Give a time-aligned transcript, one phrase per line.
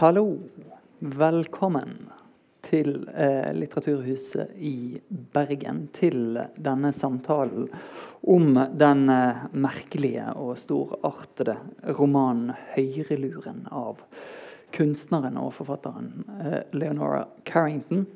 [0.00, 0.38] Hallo.
[0.98, 1.90] Velkommen
[2.64, 4.96] til eh, Litteraturhuset i
[5.34, 5.82] Bergen.
[5.92, 7.66] Til denne samtalen
[8.24, 11.58] om den eh, merkelige og storartede
[11.98, 14.00] romanen 'Høyreluren' av
[14.72, 18.06] kunstneren og forfatteren eh, Leonora Carrington.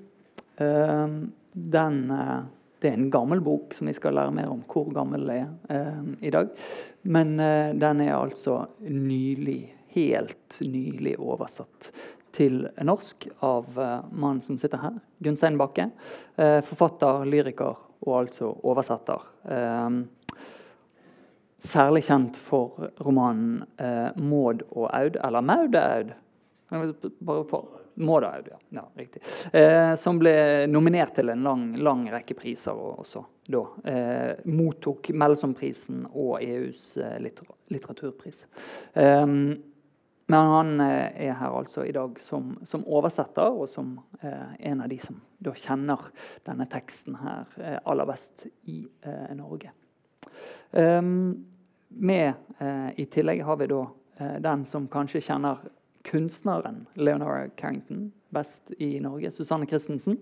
[0.56, 1.06] Eh,
[1.52, 2.42] den, eh,
[2.80, 5.54] det er en gammel bok som vi skal lære mer om hvor gammel den er
[5.68, 6.48] eh, i dag.
[7.02, 7.36] Men
[7.76, 11.90] den er altså nylig helt nylig oversatt
[12.34, 15.88] til norsk av uh, mannen som sitter her, Gunstein Bakke.
[16.38, 19.22] Uh, forfatter, lyriker og altså oversetter.
[19.46, 20.02] Uh,
[21.64, 23.62] særlig kjent for romanen
[24.20, 26.12] 'Maud og Aud', eller 'Maud og Aud'.
[27.24, 28.58] Bare for, Maud og Aud, ja.
[28.80, 29.22] ja riktig.
[29.96, 33.62] som ble nominert til en lang, lang rekke priser også da.
[34.44, 38.44] mottok Melsomprisen og EUs litteraturpris.
[38.92, 39.54] Um,
[40.26, 44.80] men han eh, er her altså i dag som, som oversetter, og som eh, en
[44.80, 46.06] av de som da kjenner
[46.46, 49.74] denne teksten her eh, aller best i eh, Norge.
[50.72, 51.44] Um,
[51.88, 53.82] med, eh, I tillegg har vi da
[54.16, 55.60] eh, den som kanskje kjenner
[56.04, 60.18] kunstneren Leonora Carrington best i Norge, Susanne Christensen.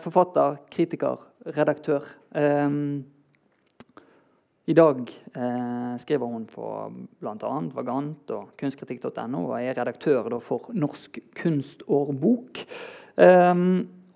[0.00, 1.18] forfatter, kritiker,
[1.56, 2.06] redaktør.
[2.30, 3.02] Um,
[4.66, 7.50] i dag eh, skriver hun for bl.a.
[7.76, 12.62] Vagant og kunstkritikk.no og er redaktør da, for Norsk kunstårbok.
[13.20, 13.52] Eh,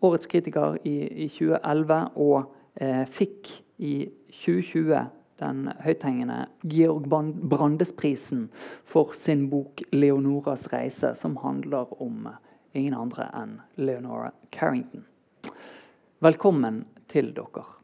[0.08, 0.96] årets kritiker i,
[1.26, 3.52] i 2011 og eh, fikk
[3.84, 3.94] i
[4.40, 5.04] 2020
[5.38, 7.06] den høythengende Georg
[7.52, 8.48] Brandesprisen
[8.88, 12.28] for sin bok 'Leonoras reise', som handler om
[12.74, 15.04] ingen andre enn Leonora Carrington.
[16.18, 17.77] Velkommen til dere.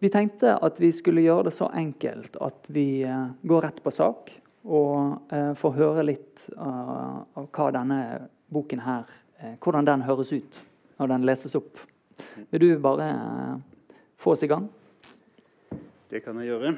[0.00, 3.92] Vi tenkte at vi skulle gjøre det så enkelt at vi uh, går rett på
[3.92, 4.30] sak
[4.64, 7.98] og uh, får høre litt uh, av hva denne
[8.48, 10.58] boken her Hvordan den høres ut
[11.00, 11.78] når den leses opp.
[12.52, 13.06] Vil du bare
[14.20, 14.66] få oss i gang?
[16.12, 16.74] Det kan jeg gjøre.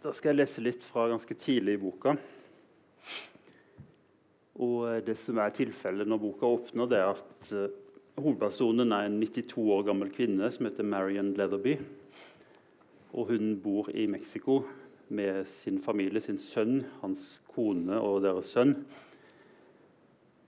[0.00, 2.16] Da skal jeg lese litt fra ganske tidlig i boka.
[4.64, 7.52] Og Det som er tilfellet når boka åpner, det er at
[8.20, 11.78] Hovedpersonen er en 92 år gammel kvinne som heter Marion Leatherby.
[13.16, 14.62] Og hun bor i Mexico
[15.08, 18.76] med sin familie, sin sønn, hans kone og deres sønn.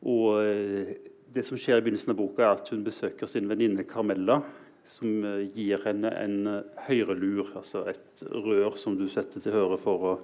[0.05, 0.93] Og eh,
[1.35, 4.43] det som skjer i begynnelsen av boka, er at hun besøker sin venninne Carmella,
[4.85, 9.81] som eh, gir henne en eh, høyrelur, altså et rør som du setter til høre
[9.81, 10.19] for å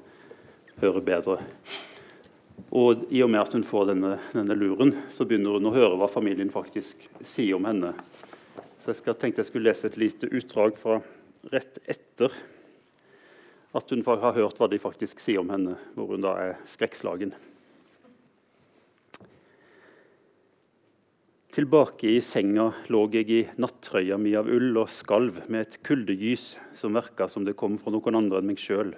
[0.84, 1.41] høre bedre.
[2.71, 5.97] Og i og med at hun får denne, denne, luren, så begynner hun å høre
[5.99, 7.93] hva familien faktisk sier om henne.
[8.81, 11.01] Så jeg skal, tenkte jeg skulle lese et lite utdrag fra
[11.51, 12.35] rett etter
[13.75, 17.35] at hun har hørt hva de faktisk sier om henne, hvor hun da er skrekkslagen.
[21.51, 26.53] Tilbake i senga lå jeg i nattrøya mi av ull og skalv med et kuldegys
[26.79, 28.93] som verka som det kom fra noen andre enn meg sjøl.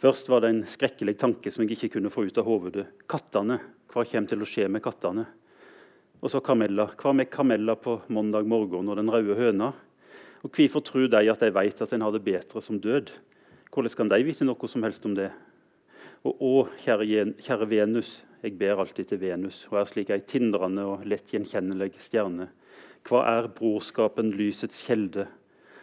[0.00, 2.86] Først var det en skrekkelig tanke som jeg ikke kunne få ut av hodet.
[3.10, 3.58] Kattene.
[3.92, 5.26] Hva kommer til å skje med kattene?
[6.20, 9.74] Og så Kamella, Hva med Kamella på mandag morgen og den røde høna?
[10.40, 13.12] Og Hvorfor tror de at de vet at en har det bedre som død?
[13.68, 15.28] Hvordan kan de vite noe som helst om det?
[16.24, 20.86] Og å, kjære, kjære Venus, jeg ber alltid til Venus, og er slik ei tindrende
[20.88, 22.48] og lett gjenkjennelig stjerne.
[23.04, 25.28] Hva er brorskapen lysets kjelde?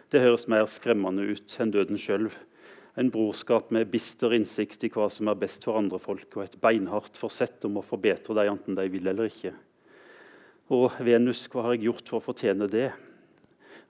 [0.10, 2.32] Det høres mer skremmende ut enn døden sjøl.
[2.97, 6.56] En brorskap med bister innsikt i hva som er best for andre folk, og et
[6.58, 9.52] beinhardt forsett om å forbedre dem enten de vil eller ikke.
[10.74, 12.88] Og Venus, hva har jeg gjort for å fortjene det?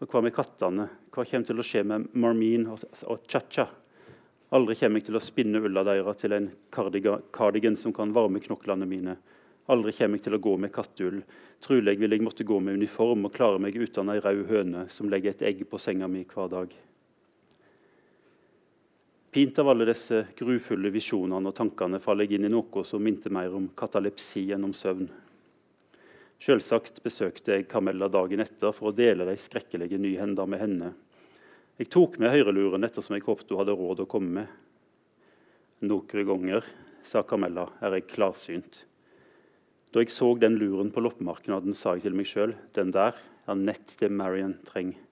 [0.03, 0.90] Og hva med kattene?
[1.07, 2.84] Hva kommer til å skje med Marmin og,
[3.31, 3.66] Cha-Cha?
[4.53, 8.85] Aldri kommer jeg til å spinne ulla deres til en kardigan som kan varme knoklene
[8.88, 9.16] mine.
[9.72, 11.23] Aldri kommer jeg til å gå med kattull.
[11.63, 15.09] Trolig vil jeg måtte gå med uniform og klare meg uten ei rød høne som
[15.12, 16.75] legger et egg på senga mi hver dag.
[19.32, 23.29] Pint av alle disse grufulle visjonene og tankene faller jeg inn i noe som minte
[23.34, 25.09] mer om katalepsi enn om søvn.
[26.40, 30.91] Selvsagt besøkte jeg Camella dagen etter for å dele de skrekkelige nyhendene med henne.
[31.78, 34.53] Jeg tok med høyreluren ettersom jeg håpet hun hadde råd å komme med.
[35.85, 36.64] Noen ganger,
[37.06, 38.80] sa Camella, er jeg klarsynt.
[39.91, 43.59] Da jeg så den luren på loppemarkedet, sa jeg til meg sjøl den der er
[43.59, 45.03] nett det Marion trenger.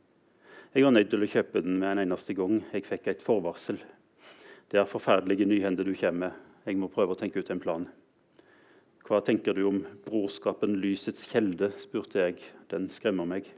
[0.75, 3.77] Jeg var nødt til å kjøpe den med en eneste gang jeg fikk et forvarsel.
[4.71, 6.41] Det er forferdelige nyhender du kommer med.
[6.65, 7.85] Jeg må prøve å tenke ut en plan.
[9.05, 11.69] Hva tenker du om brorskapen Lysets kjelde?
[11.77, 12.39] spurte jeg.
[12.71, 13.51] Den skremmer meg.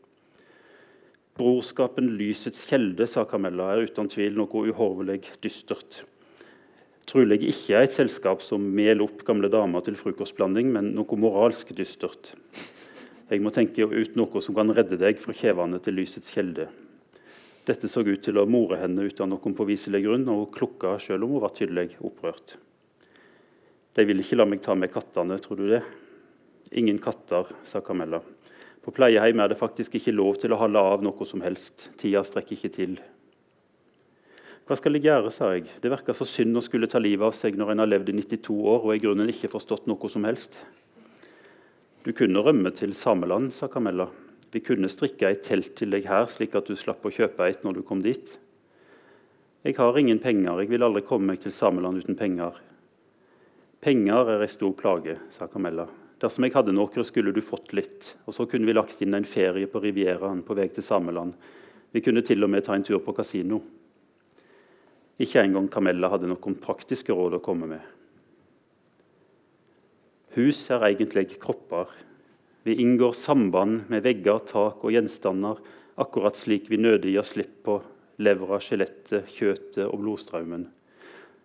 [1.39, 6.01] Brorskapen Lysets kjelde, sa Camella, er uten tvil noe uhorvelig dystert.
[7.07, 12.33] Trolig ikke et selskap som meler opp gamle damer til frokostblanding, men noe moralsk dystert.
[13.31, 16.67] Jeg må tenke ut noe som kan redde deg fra kjevene til lysets kjelde.
[17.67, 21.27] Dette så ut til å more henne uten noen påviselig grunn, og hun klukka selv
[21.27, 22.55] om hun var tydelig opprørt.
[23.97, 25.81] De vil ikke la meg ta med kattene, tror du det?
[26.79, 28.21] Ingen katter, sa Camilla.
[28.83, 31.89] På pleiehjem er det faktisk ikke lov til å holde av noe som helst.
[31.99, 32.93] Tida strekker ikke til.
[34.67, 35.65] Hva skal jeg gjøre, sa jeg.
[35.83, 38.15] Det virker så synd å skulle ta livet av seg når en har levd i
[38.19, 40.55] 92 år og i grunnen ikke forstått noe som helst.
[42.07, 44.07] Du kunne rømme til Sameland, sa Camella.
[44.53, 47.65] Vi kunne strikke et telt til deg her, slik at du slapp å kjøpe et
[47.65, 48.37] når du kom dit.
[49.67, 52.55] Jeg har ingen penger, jeg vil aldri komme meg til Sameland uten penger.
[53.83, 55.87] Penger er ei stor plage, sa Camella.
[56.17, 58.13] Dersom jeg hadde noe, skulle du fått litt.
[58.25, 61.35] Og så kunne vi lagt inn en ferie på Rivieraen på vei til Sameland.
[61.93, 63.59] Vi kunne til og med ta en tur på kasino.
[65.21, 67.83] Ikke engang Camella hadde noen praktiske råd å komme med.
[70.37, 71.89] Hus er egentlig kropper,
[72.67, 75.59] vi inngår samband med vegger, tak og gjenstander,
[75.95, 77.77] akkurat slik vi nødig gir slipp på
[78.19, 80.65] levra, skjelettet, kjøttet og blodstrømmen.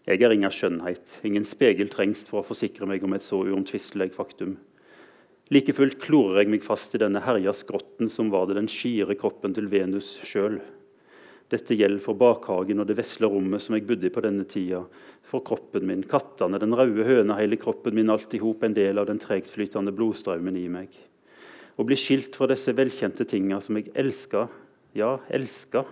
[0.08, 4.10] Jeg er ingen skjønnhet, ingen spegel trengs for å forsikre meg om et så uomtvistelig
[4.16, 4.56] faktum.
[5.54, 9.14] Like fullt klorer jeg meg fast i denne herja skrotten som var det den skire
[9.20, 10.58] kroppen til Venus sjøl.
[11.54, 14.82] Dette gjelder for bakhagen og det vesle rommet som jeg bodde i på denne tida,
[15.22, 18.98] for kroppen min, kattene, den røde høna, hele kroppen min, alt i hop en del
[18.98, 21.02] av den tregtflytende blodstrømmen i meg
[21.76, 24.46] å bli skilt fra disse velkjente tinga som jeg elska,
[24.98, 25.86] ja, elska,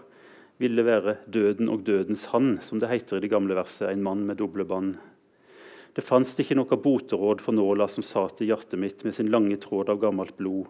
[0.60, 4.26] ville være døden og dødens han, som det heter i det gamle verset, en mann
[4.28, 4.98] med doble bånd.
[5.96, 9.56] Det fantes ikke noe boteråd for nåla som satt i hjertet mitt med sin lange
[9.62, 10.68] tråd av gammelt blod.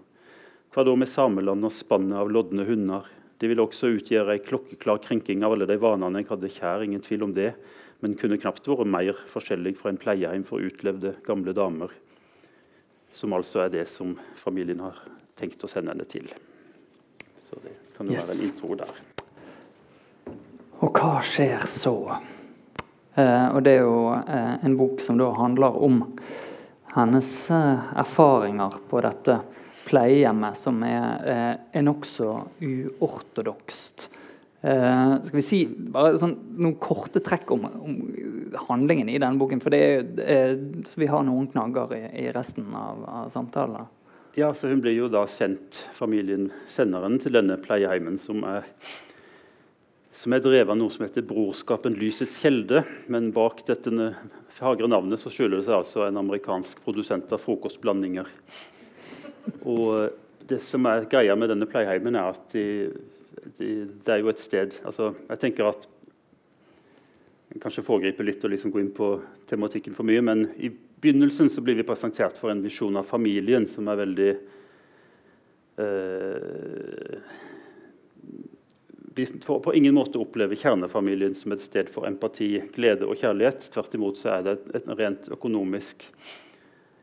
[0.70, 3.08] Hva da med sameland og spannet av lodne hunder?
[3.40, 7.02] Det ville også utgjøre ei klokkeklar krenking av alle de vanene jeg hadde kjær, ingen
[7.02, 7.50] tvil om det,
[8.00, 11.90] men kunne knapt vært mer forskjellig fra en pleieheim for utlevde gamle damer.
[13.12, 14.98] Som altså er det som familien har
[15.38, 16.28] tenkt å sende henne til.
[17.46, 18.28] Så det kan jo yes.
[18.28, 18.92] være en intro der.
[20.80, 21.96] Og hva skjer så?
[23.18, 26.04] Eh, og det er jo eh, en bok som da handler om
[26.94, 29.40] hennes eh, erfaringer på dette
[29.88, 32.30] pleiehjemmet, som er, eh, er nokså
[32.62, 34.08] uortodokst.
[34.60, 37.94] Uh, skal vi si bare sånn, noen korte trekk om, om,
[38.68, 39.62] handlingen i denne boken?
[39.64, 43.88] For det er, uh, så vi har noen knagger i, i resten av, av samtalen.
[44.36, 48.68] Ja, så Hun blir jo da sendt, familien sender henne til denne pleieheimen, som er,
[50.14, 52.84] som er drevet av noe som heter Brorskapen Lysets kjelde.
[53.10, 54.12] Men bak dette
[54.54, 58.28] fagre navnet så skjuler det seg altså en amerikansk produsent av frokostblandinger.
[59.64, 60.12] Og
[60.50, 62.66] det som er greia med denne pleieheimen, er at de
[63.58, 65.86] det er jo et sted altså, Jeg tenker at
[67.50, 69.06] jeg kanskje foregriper litt og liksom gå inn på
[69.50, 73.66] tematikken for mye, men i begynnelsen så blir vi presentert for en visjon av familien
[73.66, 74.28] som er veldig
[75.82, 77.32] eh,
[79.18, 83.66] Vi får på ingen måte oppleve kjernefamilien som et sted for empati, glede og kjærlighet.
[83.74, 86.06] Tvert imot så er det en rent økonomisk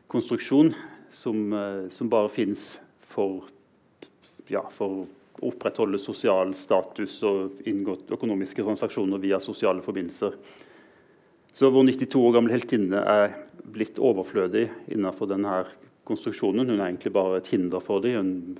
[0.08, 0.72] konstruksjon
[1.12, 3.44] som, eh, som bare fins for,
[4.48, 5.04] ja, for
[5.44, 10.34] opprettholde sosial status og inngått økonomiske transaksjoner via sosiale forbindelser.
[11.58, 13.32] Så vår 92 år gamle heltinne er
[13.66, 15.64] blitt overflødig innenfor denne
[16.08, 16.68] konstruksjonen.
[16.68, 18.56] Hun er egentlig bare et hinder for dem.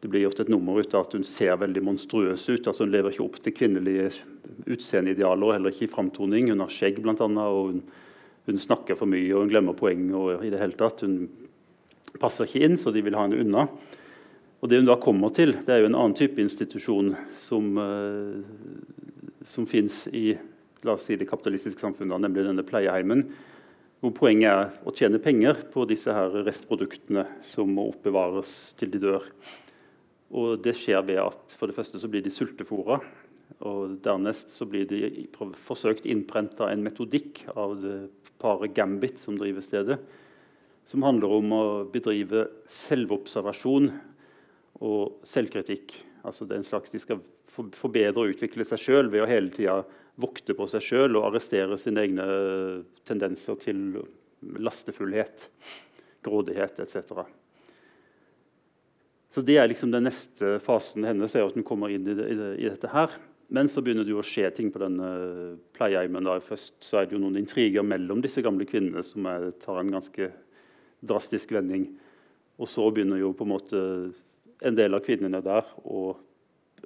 [0.00, 2.66] det blir gjort et nummer ut av at hun ser veldig monstruøs ut.
[2.66, 4.10] altså Hun lever ikke opp til kvinnelige
[4.66, 6.48] utseendeidealer, heller ikke i framtoning.
[6.50, 7.82] Hun har skjegg, blant annet, og hun,
[8.46, 10.14] hun, snakker for mye og hun glemmer poeng.
[10.14, 11.00] og i det hele tatt.
[11.04, 11.28] Hun
[12.20, 13.66] passer ikke inn, så de vil ha henne unna.
[14.60, 19.44] Og Det hun da kommer til, det er jo en annen type institusjon som, uh,
[19.48, 20.34] som fins i
[20.84, 23.24] la oss si, det kapitalistiske samfunnet, nemlig denne pleieheimen.
[24.00, 29.02] Hvor poenget er å tjene penger på disse her restproduktene som må oppbevares til de
[29.02, 29.26] dør.
[30.30, 33.00] Og Det skjer ved at for det første så blir de sultefòra.
[33.66, 35.26] Og dernest så blir de
[35.66, 37.98] forsøkt innprenta en metodikk av det
[38.40, 39.98] paret Gambit som driver stedet.
[40.88, 43.90] Som handler om å bedrive selvobservasjon
[44.80, 45.94] og selvkritikk.
[46.24, 47.20] Altså det er en slags De skal
[47.50, 49.80] forbedre og utvikle seg sjøl ved å hele tida
[50.20, 52.26] vokte på seg sjøl og arrestere sine egne
[53.08, 54.02] tendenser til
[54.60, 55.48] lastefullhet,
[56.24, 57.24] grådighet etc.
[59.30, 62.28] Så Det er liksom den neste fasen hennes, er at hun kommer inn i, det,
[62.58, 63.14] i, dette her.
[63.50, 65.10] Men så begynner det jo å skje ting på denne
[65.74, 66.28] pleieheimen.
[66.46, 69.94] Først så er det jo noen intriger mellom disse gamle kvinnene som er, tar en
[69.94, 70.30] ganske
[71.00, 71.88] drastisk vending.
[72.60, 73.80] Og så begynner jo på en måte
[74.60, 75.68] en del av kvinnene der.
[75.84, 76.16] Og,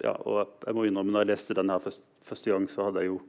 [0.02, 3.04] ja, og jeg må innrømme, når jeg leste den her første, første, gang, så hadde
[3.04, 3.22] jeg jo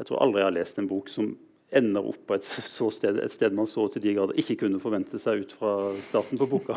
[0.00, 1.26] Jeg tror aldri jeg har lest en bok som
[1.72, 5.20] ender opp på et, sted, et sted man så til de grader ikke kunne forvente
[5.20, 5.72] seg ut fra
[6.04, 6.76] starten på boka.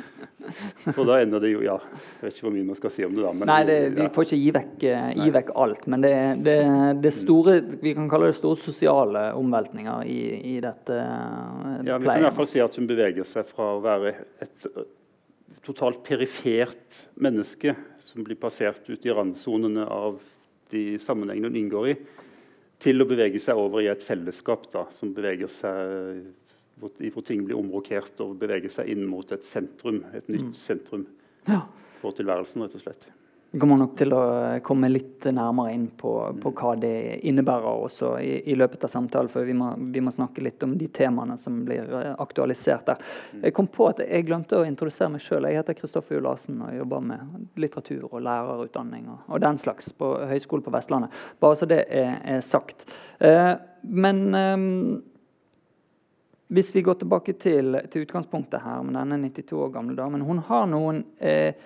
[0.96, 3.14] og da ender det jo Ja, jeg vet ikke hvor mye man skal si om
[3.18, 3.32] det da.
[3.50, 5.88] Nei, det, vi får ikke gi vekk, uh, gi vekk alt.
[5.92, 6.14] Men det,
[6.46, 6.58] det,
[7.04, 10.20] det, store Vi kan kalle det store sosiale omveltninger i,
[10.54, 13.74] i dette uh, Ja, Vi kan i hvert fall si at hun beveger seg fra
[13.76, 14.70] å være et
[15.64, 20.18] totalt perifert menneske som blir passert ut i randsonene av
[20.72, 21.96] de sammenhengene hun inngår i,
[22.78, 26.22] til å bevege seg over i et fellesskap da, som beveger seg
[26.78, 30.58] hvor, hvor ting blir omrokert og beveger seg inn mot et sentrum, et nytt mm.
[30.58, 31.06] sentrum
[31.98, 32.62] for tilværelsen.
[32.62, 33.08] rett og slett.
[33.50, 34.22] Vi kommer nok til å
[34.60, 39.30] komme litt nærmere inn på, på hva det innebærer også i, i, løpet av samtalen,
[39.32, 43.00] for vi må, vi må, snakke litt om de temaene som blir eh, aktualisert der.
[43.32, 43.46] Mm.
[43.46, 45.48] Jeg kom på at jeg glemte å introdusere meg sjøl.
[45.48, 50.12] Jeg heter Kristoffer Larsen og jobber med litteratur og lærerutdanning og, og, den slags på
[50.28, 51.24] Høgskolen på Vestlandet.
[51.40, 52.84] Bare så det er, er sagt.
[53.24, 53.54] Eh,
[53.88, 54.68] men eh,
[56.52, 60.44] hvis vi går tilbake til, til, utgangspunktet her med denne 92 år gamle damen Hun
[60.52, 61.56] har noen eh,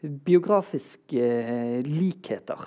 [0.00, 2.58] biografiske eh, likheter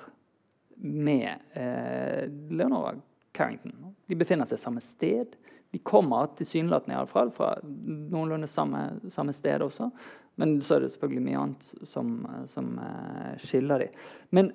[0.82, 2.96] med eh, Leonora
[3.32, 3.96] Carrington.
[4.08, 5.38] De befinner seg samme sted.
[5.72, 9.88] De kommer tilsynelatende iallfall fra noenlunde samme, samme, sted også.
[10.36, 12.12] Men så er det selvfølgelig mye annet som,
[12.52, 14.04] som eh, skiller dem.
[14.36, 14.52] Men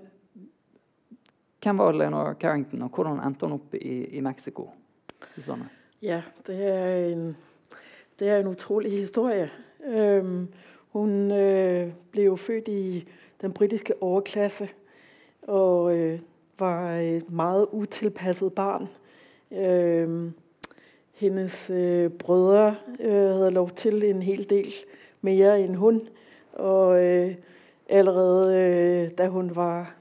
[1.64, 4.68] hvem var Leonora Carrington, og hvordan endte hun opp i, i Mexico?
[6.04, 7.24] Ja, det er en,
[8.20, 9.48] det er en utrolig historie.
[9.80, 10.48] Um,
[10.96, 13.08] hun øh, ble jo født i
[13.40, 14.68] den britiske overklasse
[15.42, 16.20] og øh,
[16.58, 18.88] var et meget utilpasset barn.
[19.52, 20.30] Øh,
[21.12, 24.74] hendes øh, brødre øh, havde lov til en hel del
[25.20, 26.08] mer end hun.
[26.52, 27.34] Og øh,
[27.88, 29.94] allerede da hun var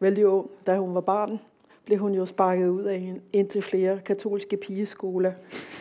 [0.00, 1.40] veldig ung, da hun var barn,
[1.84, 3.00] ble hun jo sparket ut av
[3.32, 5.32] en, til flere katolske pigeskoler.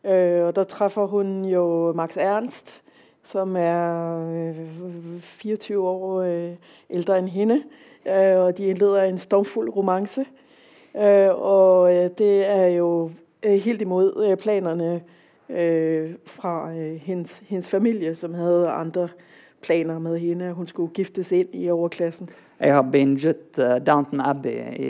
[0.03, 2.81] Øh, og da treffer hun jo Max Ernst,
[3.23, 4.55] som er øh,
[5.21, 6.49] 24 år uh,
[6.89, 7.63] ældre enn henne.
[8.05, 10.25] Uh, og de innleder en stormfull romance.
[10.95, 13.11] Øh, og øh, det er jo
[13.45, 15.01] øh, helt imod planene
[15.49, 19.09] øh, fra øh, hendes, hendes familie, som hadde andre
[19.61, 20.53] planer med henne.
[20.53, 22.29] Hun skulle giftes inn i overklassen.
[22.59, 24.89] Jeg har binget uh, Downton Abbey i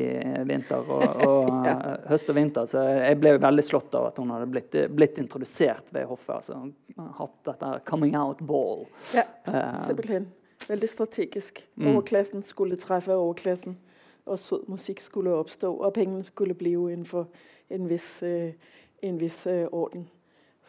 [0.50, 1.76] vinter og, og ja.
[1.76, 5.20] uh, høst og vinter, så jeg ble veldig slått av at hun hadde blitt, blitt
[5.22, 6.40] introdusert ved hoffet.
[6.40, 8.88] altså Hatt dette coming out ball.
[9.14, 10.32] Ja, uh, simpelthen.
[10.70, 11.62] Veldig strategisk.
[11.76, 11.94] Mm.
[11.94, 13.78] Overklassen skulle treffe overklassen,
[14.26, 17.30] og sød musikk skulle oppstå, og pengene skulle bli innenfor
[17.70, 20.10] en viss, en viss orden.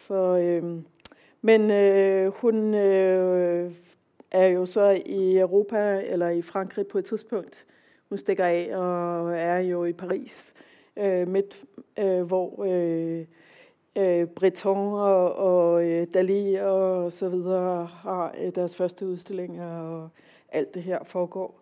[0.00, 0.36] Så,
[1.42, 3.72] men øh, hun øh,
[4.30, 7.66] er jo så i Europa eller i Frankrig på et tidspunkt.
[8.08, 10.54] Hun stikker af og er jo i Paris
[10.96, 11.64] øh, midt,
[12.26, 12.66] hvor
[14.36, 15.82] Breton og, og
[16.14, 20.08] Dali og så videre har deres første udstillinger, og
[20.52, 21.60] alt det her foregår.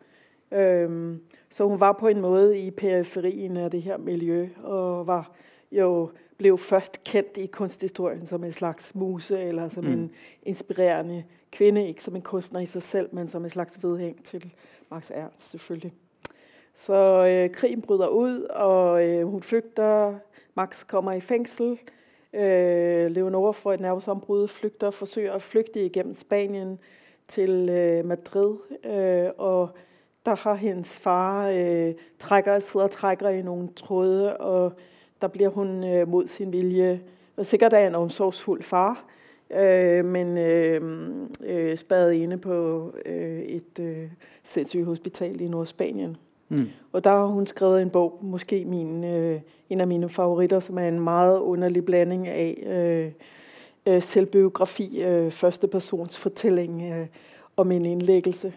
[1.51, 5.33] Så hun var på en måde i periferien av det her miljø, og var
[5.73, 9.93] jo blev først kendt i kunsthistorien som en slags muse, eller som mm.
[9.93, 10.11] en
[10.43, 11.89] inspirerende kvinde.
[11.89, 14.55] Ikke som en kunstner i seg selv, men som en slags vedheng til
[14.91, 15.93] Max Ernst selvfølgelig.
[16.75, 20.15] Så øh, krigen bryder ut, og øh, hun flygter.
[20.55, 21.79] Max kommer i fængsel.
[22.33, 26.79] Øh, Leonora får et nervesambrudd, flygter, forsøger å flygte gjennom Spanien
[27.29, 28.57] til øh, Madrid.
[28.85, 29.69] Øh, og
[30.27, 34.73] der har hennes far øh, trækker, sidder og trækker i noen tråde, og
[35.21, 37.01] der bliver hun øh, mod sin vilje.
[37.37, 39.05] Og sikkert av en omsorgsfuld far,
[39.51, 40.81] øh, men øh,
[41.45, 44.11] øh, spadet inde på øh, et øh,
[44.43, 46.17] sindssygt hospital i Nordspanien.
[46.49, 46.67] Mm.
[46.93, 50.79] Og der har hun skrevet en bog, måske min, øh, en af mine favoritter, som
[50.79, 53.13] er en meget underlig blanding af øh,
[53.95, 57.07] øh, selvbiografi, øh, første persons fortælling øh,
[57.57, 58.53] om en indlæggelse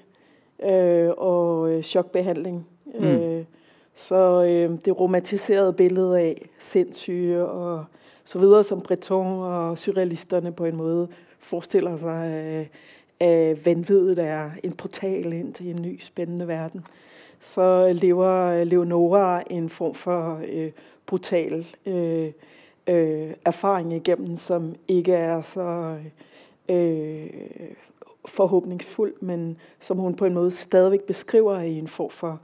[0.64, 2.68] øh, og øh, chokbehandling.
[3.00, 3.06] Mm.
[3.06, 3.44] Øh,
[3.96, 7.86] så øh, det romantiserede billedet af sindssyge og
[8.24, 12.68] så videre, som Breton og surrealisterne på en måte forestiller seg at,
[13.20, 16.86] at vanvittigt er en portal inn til en ny spennende verden.
[17.40, 20.72] Så lever Leonora en form for øh,
[21.06, 22.32] brutal øh,
[22.88, 25.98] øh, erfaring igennem, som ikke er så
[26.70, 27.30] øh,
[28.26, 32.40] forhåbningsfuld, men som hun på en måte stadigvæk beskriver i en form for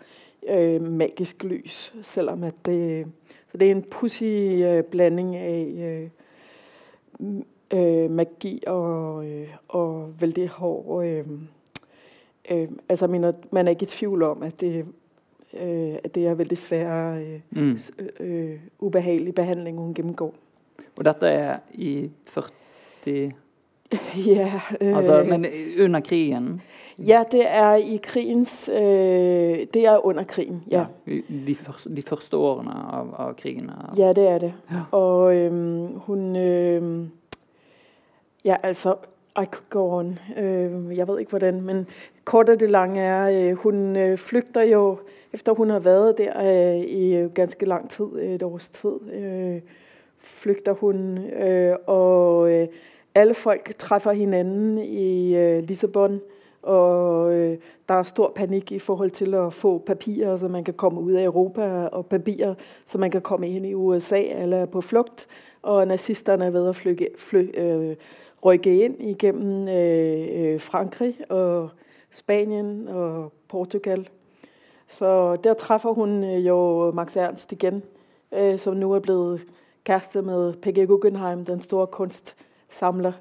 [0.49, 3.07] øh, magisk lys, selvom at det,
[3.51, 6.09] så det er en pussy øh, blanding av øh,
[7.73, 11.25] øh, magi og, øh, og veldig hård øh,
[12.89, 13.07] altså,
[13.51, 14.85] man er ikke i tvivl om, at det,
[16.03, 17.77] at det er veldig svær, mm.
[18.79, 20.35] ubehagelig behandling, hun gennemgår.
[20.97, 23.31] Og dette er i 40
[24.35, 24.61] Ja.
[24.79, 25.45] Altså, men
[25.79, 26.61] under krigen?
[26.99, 28.79] Ja, det er i krigens øh,
[29.73, 30.85] Det er under krigen, ja.
[31.07, 31.11] ja
[31.47, 33.71] de, første, de første årene av, av krigen?
[33.97, 34.53] Ja, det er det.
[34.71, 34.81] Ja.
[34.91, 37.11] Og øhm, hun øhm,
[38.47, 38.95] Ja, altså
[39.41, 40.19] i could go on.
[40.37, 41.87] Øh, jeg vet ikke hvordan, men
[42.25, 44.99] kort og det lange er, øh, hun øh, flygter jo,
[45.33, 48.91] etter hun har været der øh, i øh, ganske lang tid, et års tid,
[50.19, 51.19] flygter hun,
[51.87, 52.51] og
[53.15, 56.21] alle folk treffer hinanden i Lissabon,
[56.61, 57.57] og øh,
[57.89, 61.15] der er stor panikk i forhold til å få papirer, så man kan komme ut
[61.15, 65.27] av Europa, og papirer, så man kan komme inn i USA eller på flugt,
[65.61, 67.95] og nazisterne er ved å flyge, fly, øh,
[68.45, 71.69] rykke inn gjennom øh, Frankrike og
[72.11, 74.07] Spanien og Portugal.
[74.87, 77.83] Så der treffer hun øh, jo Max Ernst igjen,
[78.31, 79.41] øh, som nå er blevet
[79.83, 80.87] kæreste med P.G.
[80.87, 83.11] Guggenheim, den store kunstsamler.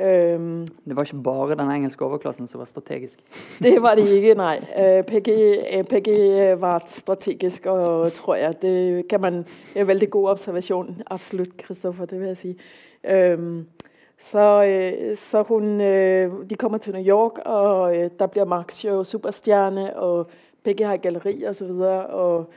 [0.00, 3.18] Um, det var ikke bare den engelske overklassen som var strategisk?
[3.64, 4.56] det var det ikke, nei.
[5.08, 5.58] Peggy,
[5.88, 9.42] PG, PG var strategisk, og tror jeg, det kan man...
[9.42, 12.04] Det er en veldig god observation, Absolutt, Kristoffer.
[12.04, 12.56] det vil jeg si.
[13.34, 13.66] Um,
[14.20, 18.84] så, øh, så hun, øh, de kommer til New York, og øh, der blir Max
[18.84, 20.30] jo superstjerne, og
[20.64, 22.50] Peggy har galleri og så videre, og,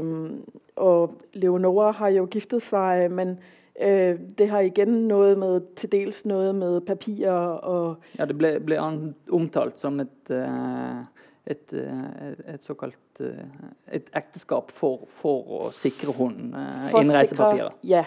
[0.00, 0.44] um,
[0.76, 3.36] og Leonora har jo giftet seg, men øh,
[3.76, 8.06] det har igjen noe med, til dels noe med papirer og...
[8.16, 11.02] Ja, det ble, ble omtalt som et, uh,
[11.44, 17.76] et, uh, et såkalt et ekteskap for, for å sikre hun innreisepapirer.
[17.84, 18.06] Ja,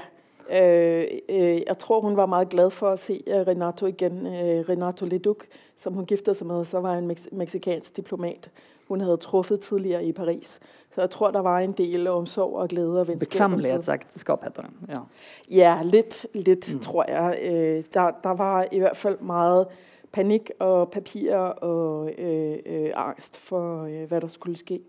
[0.52, 4.26] Øh, øh, jeg tror, hun var veldig glad for å se Renato igen.
[4.26, 5.46] Uh, Renato Leduc,
[5.78, 8.50] som hun giftet seg med, så var en meksikansk diplomat.
[8.88, 10.60] Hun hadde truffet tidligere i Paris.
[10.96, 13.30] Så jeg tror, der var en del omsorg og glæde og vennskap.
[13.30, 14.72] Bekvemmelighetsekteskap heter det.
[14.90, 15.02] Ja,
[15.50, 16.80] ja litt, litt mm.
[16.80, 17.40] tror jeg.
[17.52, 19.66] Uh, der, der var i hvert fall mye
[20.12, 24.82] panikk og papir og øh, øh, angst for, øh, hva der skulle ske.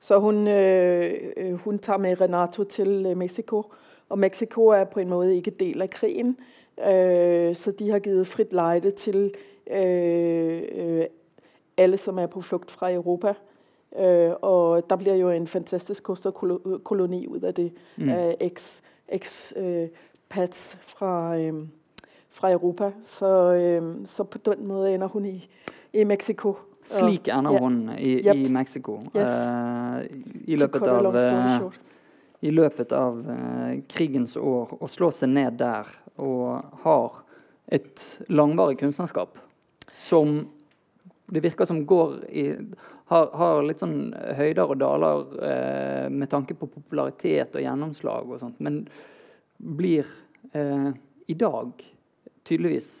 [0.00, 3.72] Så hun, øh, hun tar med Renato til øh, Mexico,
[4.08, 6.36] og Mexico er på en måte ikke del av krigen,
[6.88, 9.34] øh, så de har givet fritt leide til
[9.70, 11.04] øh, øh,
[11.76, 13.34] alle, som er på flugt fra Europa.
[13.98, 17.72] Øh, og der bliver jo en fantastisk kosterkoloni ud af det.
[17.96, 18.08] Mm.
[18.08, 19.88] Øh, ex, ex øh,
[20.28, 21.54] pats fra, øh,
[22.30, 22.92] fra Europa.
[23.06, 25.48] Så, øh, så på den måde ender hun i,
[25.92, 26.56] i Mexico.
[26.84, 28.36] Slik ender hun i, yep.
[28.36, 29.00] i Mexico.
[29.16, 29.30] Yes.
[29.30, 31.72] Uh, I løpet av
[32.42, 35.86] i løpet av uh, krigens år å slå seg ned der
[36.18, 37.20] og har
[37.70, 39.38] et langvarig kunstnerskap
[39.94, 40.40] som
[41.32, 42.48] det virker som går i
[43.12, 48.40] har, har litt sånn høyder og daler eh, med tanke på popularitet og gjennomslag og
[48.40, 48.82] sånt, men
[49.62, 50.08] blir
[50.56, 50.90] eh,
[51.30, 51.84] i dag
[52.48, 52.92] tydeligvis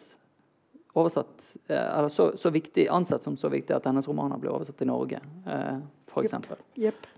[0.92, 4.78] oversatt eh, Eller så, så, viktig, ansett som så viktig at hennes romaner blir oversatt
[4.78, 5.80] til Norge, eh,
[6.12, 6.34] f.eks.
[6.76, 7.08] Yep.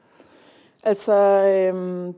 [0.84, 1.16] Altså,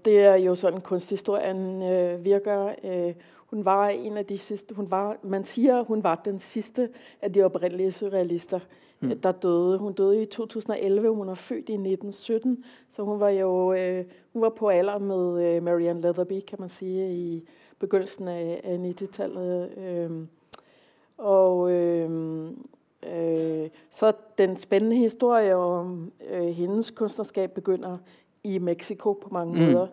[0.05, 2.75] det er jo sånn kunsthistorien øh, virker.
[2.83, 6.89] Øh, hun var en av de siste var, man sier hun var den siste
[7.23, 8.67] av de opprinnelige surrealister,
[9.01, 9.21] mm.
[9.21, 9.79] der døde.
[9.79, 14.43] Hun døde i 2011, hun var født i 1917, så hun var jo øh, hun
[14.43, 19.79] var på alder med øh, Marianne Leatherby, kan man sige, i begyndelsen af, af 90-tallet.
[19.79, 20.11] Øh,
[21.19, 22.11] og øh,
[23.03, 27.99] øh, så den spændende historie om øh, hendes kunstnerskab begynder
[28.45, 29.73] i Mexico på mange mm.
[29.73, 29.87] måder.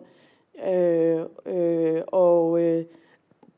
[1.46, 2.60] Øh, og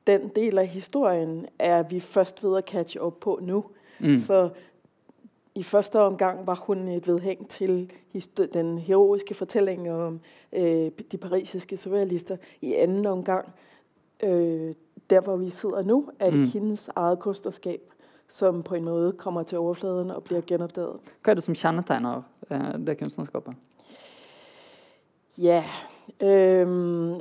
[0.07, 3.65] den del av historien er vi først ved at catche opp på nu.
[3.99, 4.17] Mm.
[4.17, 4.49] Så
[5.57, 7.93] i første omgang var hun et vedhæng til
[8.55, 10.21] den heroiske fortælling om
[10.53, 12.37] øh, de parisiske surrealister.
[12.61, 13.49] I anden omgang,
[14.23, 14.75] øh,
[15.11, 16.47] der hvor vi sidder nu, er det mm.
[16.47, 17.81] hendes eget kunstnerskab,
[18.29, 20.97] som på en måde kommer til overfladen og bliver genopdaget.
[21.25, 23.55] Hvad er det, som kjennetegner øh, det kunstnerskabet?
[25.39, 25.65] Ja,
[26.21, 26.69] øh,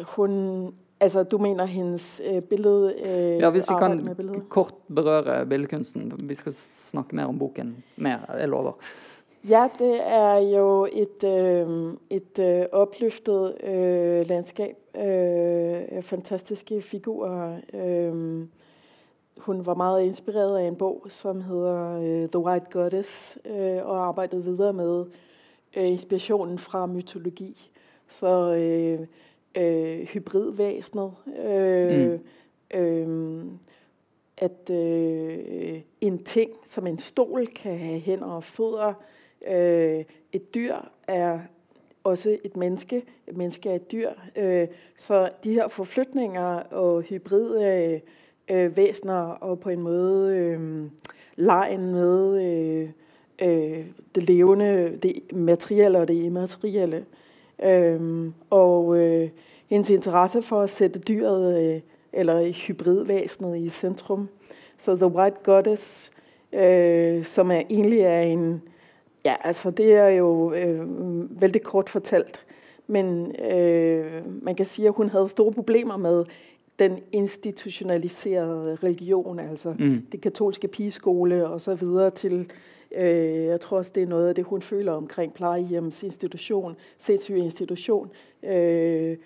[0.01, 4.15] hun Altså, du mener hendes eh, billede eh, Ja, hvis vi kan
[4.49, 6.13] kort berøre billedkunsten.
[6.23, 7.83] Vi skal snakke mer om boken.
[7.95, 8.71] Mer, jeg lover.
[9.49, 14.75] Ja, det er jo et, øh, et øh, opløftet øh, landskab.
[14.97, 17.57] Øh, fantastiske figurer.
[17.73, 18.47] Øh,
[19.37, 24.07] hun var meget inspireret av en bog, som hedder øh, The White Goddess, øh, og
[24.07, 25.05] arbeidet videre med
[25.77, 27.71] øh, inspirationen fra mytologi.
[28.07, 28.55] Så
[29.55, 31.11] øh, øh, hybridvæsenet.
[31.45, 32.11] Øh,
[32.73, 32.79] mm.
[32.79, 33.45] øh,
[34.37, 38.93] at øh, en ting som en stol kan have hænder og fødder.
[39.47, 40.75] Øh, et dyr
[41.07, 41.39] er
[42.03, 43.03] også et menneske.
[43.27, 44.09] Et menneske er et dyr.
[44.35, 48.01] Øh, så de her forflytninger og hybride
[48.49, 50.85] øh, væsener og på en måde øh,
[51.35, 52.89] lejen med øh,
[53.41, 57.05] øh, det levende, det materielle og det immaterielle.
[57.63, 59.29] Øhm, og øh,
[59.67, 61.81] hendes interesse for at sætte dyret øh,
[62.13, 64.29] eller hybridvæsenet i centrum.
[64.77, 66.11] Så The White Goddess,
[66.53, 68.61] øh, som er egentlig er en,
[69.25, 70.81] ja altså det er jo øh,
[71.41, 72.45] vældig kort fortalt,
[72.87, 76.25] men øh, man kan sige, at hun havde store problemer med
[76.79, 80.05] den institutionaliserede religion, altså mm.
[80.11, 82.51] det katolske pigeskole og så videre til
[82.91, 87.43] Øh, jeg tror også, det er noget af det, hun føler omkring plejehjems institution, sindssyge
[87.43, 88.11] institution.
[88.43, 89.17] Øh,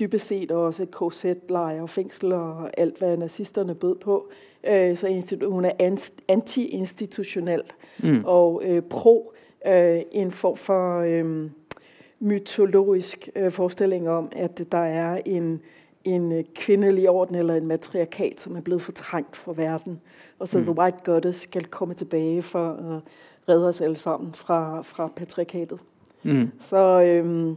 [0.00, 4.28] dybest set også korsetlejr og fængsel og alt, hvad nazisterne bød på.
[4.66, 5.94] Øh, så hun er
[6.28, 7.62] anti-institutionel
[8.02, 8.24] mm.
[8.24, 9.32] og øh, pro
[9.66, 11.50] øh, en form for øh,
[12.20, 15.60] mytologisk øh, forestilling om, at der er en,
[16.04, 20.00] en kvindelig orden eller en matriarkat, som er blevet fortrængt fra verden
[20.38, 20.64] og så mm.
[20.64, 23.00] The White Goddess skal komme tilbage for at
[23.48, 25.78] redde os alle sammen fra, fra patriarkatet.
[26.22, 26.50] Mm.
[26.60, 27.56] Så øhm,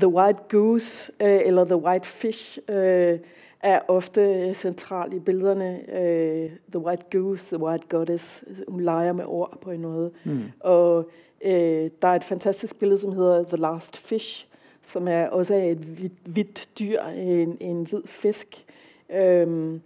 [0.00, 3.18] The White Goose øh, eller The White Fish øh,
[3.62, 5.80] er ofte central i billederne.
[5.98, 10.10] Øh, the White Goose, The White Goddess, hun leger med ord på en måde.
[10.24, 10.42] Mm.
[10.60, 11.10] Og
[11.44, 14.46] øh, der er et fantastisk billede, som hedder The Last Fish,
[14.86, 15.78] som er også er et
[16.24, 18.64] hvidt dyr, en, en hvid fisk.
[19.10, 19.80] Øhm,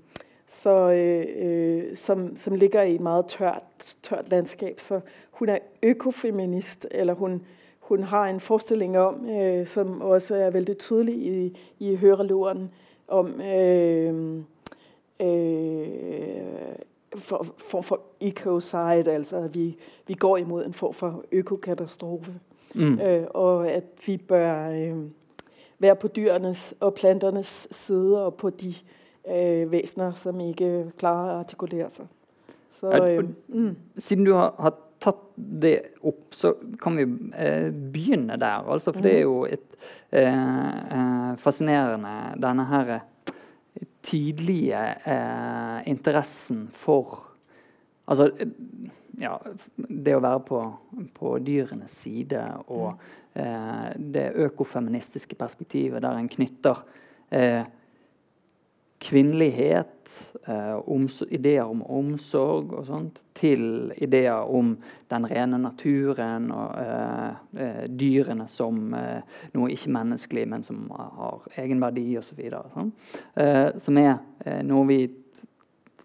[0.46, 4.80] så, øh, øh, som, som ligger i et meget tørt, tørt landskab.
[4.80, 7.42] Så hun er økofeminist, eller hun,
[7.80, 12.70] hun har en forestilling om, øh, som også er veldig tydelig i, i høreluren,
[13.08, 14.42] om øh,
[15.20, 22.34] form for, for, for ecocide, altså at vi, vi går imod en form for økokatastrofe,
[22.74, 23.00] mm.
[23.00, 24.96] øh, og at vi bør øh,
[25.78, 28.74] være på dyrenes og planternes side og på de
[29.30, 32.06] øh, vesener som ikke klarer å artikulere seg.
[32.80, 33.76] Så, øh, mm.
[33.98, 37.06] Siden du har, har tatt det opp, så kan vi
[37.36, 38.68] eh, begynne der.
[38.68, 39.76] Altså, for det er jo et
[40.12, 42.98] eh, fascinerende Denne her
[44.02, 47.29] tidlige eh, interessen for
[48.10, 48.30] Altså
[49.20, 49.34] ja,
[49.76, 50.60] det å være på,
[51.14, 53.10] på dyrenes side og mm.
[53.42, 56.80] eh, det økofeministiske perspektivet der en knytter
[57.30, 57.68] eh,
[59.00, 64.74] kvinnelighet, eh, ideer om omsorg og sånt, til ideer om
[65.08, 69.22] den rene naturen og eh, eh dyrene som eh,
[69.54, 72.42] noe ikke-menneskelig, men som har egenverdi osv.
[72.74, 72.92] Sånn.
[73.34, 74.18] Eh, som er
[74.64, 75.00] noe vi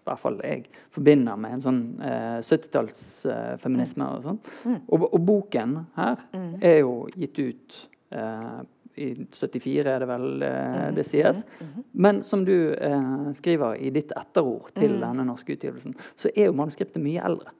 [0.06, 0.62] i hvert fall jeg
[0.94, 4.06] forbinder med en sånn eh, 70-tallsfeminisme.
[4.06, 4.40] og sånn.
[4.62, 4.78] Mm.
[4.86, 6.48] Og, og, boken her mm.
[6.62, 7.78] er jo gitt ut
[8.14, 8.60] eh,
[8.96, 11.42] i 74 er det vel eh, det sies.
[11.60, 11.84] Mm.
[12.06, 15.00] Men som du eh, skriver i ditt etterord til mm.
[15.02, 17.52] denne norske utgivelsen, så er jo manuskriptet mye eldre.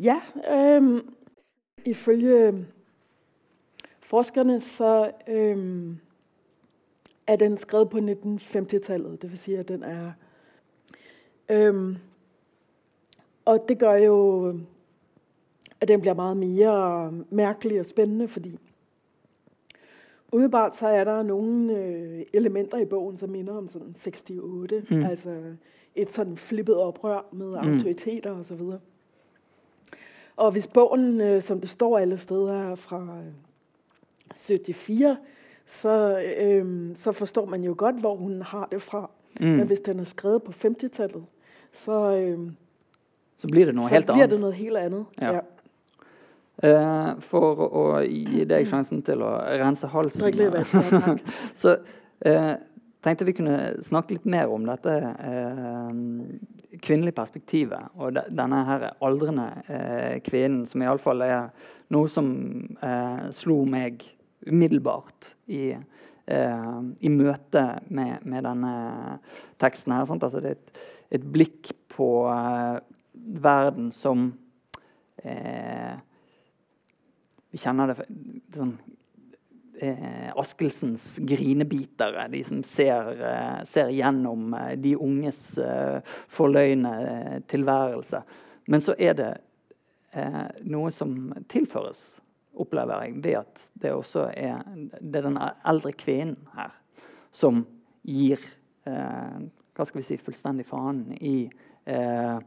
[0.00, 0.18] Ja,
[0.50, 1.02] øh,
[1.84, 2.64] ifølge
[4.00, 5.96] forskerne så øh,
[7.26, 9.22] er den skrevet på 1950-tallet.
[9.22, 10.12] Det vil sige, at den er...
[11.48, 11.96] Øh,
[13.44, 14.48] og det gør jo,
[15.80, 18.58] at den bliver meget mere mærkelig og spændende, fordi
[20.32, 23.94] Umiddelbart så er der nogle øh, elementer i bogen, som minder om sådan
[24.42, 24.90] 68.
[24.90, 25.04] Mm.
[25.04, 25.42] Altså
[25.94, 27.54] et sådan flippet oprør med mm.
[27.54, 28.80] autoriteter og så videre.
[30.36, 33.32] og hvis bogen, øh, som det står alle steder, er fra øh,
[34.34, 35.18] 74,
[35.66, 39.10] så, øh, så forstår man jo godt, hvor hun har det fra.
[39.40, 39.56] Mm.
[39.56, 41.24] Men hvis den er skrevet på 50-tallet,
[41.72, 42.50] så, øhm,
[43.36, 44.30] så blir det noe helt annet.
[44.30, 45.06] det noe helt annet.
[45.20, 45.32] Ja.
[45.32, 45.42] Ja.
[46.62, 50.60] Uh, for å gi deg sjansen til å rense halsen, ja,
[51.62, 52.52] så uh,
[53.02, 55.88] tenkte vi kunne snakke litt mer om dette uh,
[56.84, 57.88] kvinnelige perspektivet.
[57.96, 61.48] Og de, denne her aldrende uh, kvinnen, som iallfall er
[61.92, 62.28] noe som
[63.36, 64.04] slo meg
[64.46, 65.72] umiddelbart i,
[66.26, 68.74] i møte med, med denne
[69.58, 70.06] teksten her.
[70.06, 70.82] Altså, det er et,
[71.18, 72.78] et blikk på eh,
[73.42, 74.32] verden som
[75.24, 75.98] eh,
[77.50, 78.06] Vi kjenner det
[78.54, 78.76] sånn
[79.82, 82.28] eh, Askelsens grinebitere.
[82.32, 86.00] De som ser, eh, ser gjennom eh, de unges eh,
[86.32, 88.22] forløyne eh, tilværelse.
[88.72, 89.30] Men så er det
[90.14, 92.21] eh, noe som tilføres,
[92.52, 94.62] opplever jeg, ved at det også er,
[95.00, 96.74] det er den eldre kvinnen her
[97.32, 97.64] som
[98.04, 98.40] gir
[98.88, 101.36] eh, hva skal vi si, fullstendig faen i
[101.88, 102.38] eh,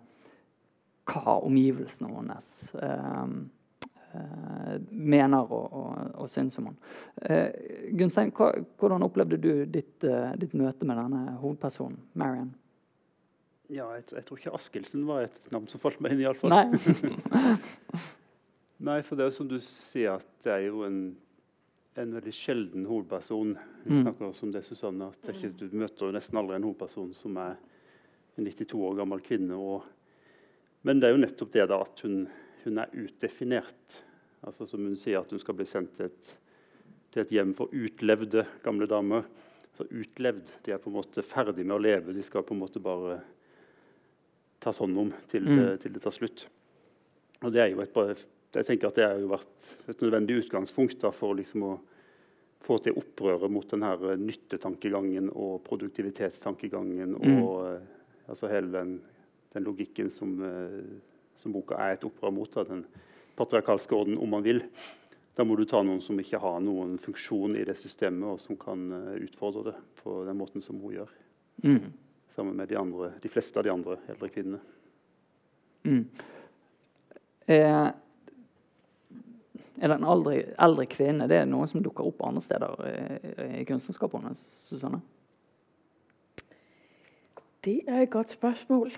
[1.06, 2.50] hva omgivelsene hennes
[2.82, 3.24] eh,
[4.20, 6.92] eh, mener og, og, og syns om henne.
[7.22, 12.54] Eh, Gunstein, hva, hvordan opplevde du ditt, eh, ditt møte med denne hovedpersonen, Marion?
[13.74, 16.54] Ja, jeg, jeg tror ikke Askelsen var et navn som falt meg inn, iallfall.
[18.80, 19.02] Nei.
[19.02, 21.16] For det er som du sier, at det er jo en,
[21.96, 23.56] en veldig sjelden hovedperson.
[23.86, 24.02] Vi Mm.
[24.04, 27.14] snakker også om det, Susanne, at det ikke, du møter jo nesten aldri en hovedperson
[27.16, 27.56] som er
[28.38, 29.56] en 92 år gammel kvinne.
[29.56, 29.84] Og,
[30.84, 32.28] men det er jo nettopp det da, at hun,
[32.66, 34.02] hun er utdefinert.
[34.46, 36.36] Altså Som hun sier, at hun skal bli sendt til et,
[37.12, 39.24] til et hjem for utlevde gamle damer.
[39.72, 40.52] Altså utlevd.
[40.66, 42.14] De er på en måte ferdig med å leve.
[42.14, 43.22] De skal på en måte bare
[44.60, 45.56] tas hånd om til, Mm.
[45.58, 46.46] det, til det tar slutt.
[47.44, 48.16] Og det er jo et, bare-
[48.62, 51.74] jeg tenker at det har jo vært et nødvendig utgangspunkt da, for liksom å
[52.66, 57.42] få til opprøret mot den her eh, nyttetankegangen og produktivitetstankegangen Mm.
[57.44, 57.82] og eh,
[58.28, 59.02] altså hele den,
[59.54, 61.02] den logikken som, eh,
[61.36, 62.52] som boka er et opprør mot.
[62.54, 62.86] Da, den
[63.36, 64.64] patriarkalske orden, om man vil.
[65.36, 68.58] Da må du ta noen som ikke har noen funksjon i det systemet, og som
[68.58, 71.12] kan eh, utfordre det på den måten som hun gjør.
[71.64, 71.92] Mm.
[72.36, 74.62] Sammen med de, andre, de fleste av de andre eldre kvinnene.
[75.86, 76.02] Mm.
[77.46, 77.88] Eh,
[79.82, 82.96] er en aldri, eldre kvinne det er noe som dukker opp andre steder i,
[83.62, 84.46] i kunstnerskapet hennes?
[84.70, 85.02] Susanne?
[87.66, 88.92] Det er et godt spørsmål.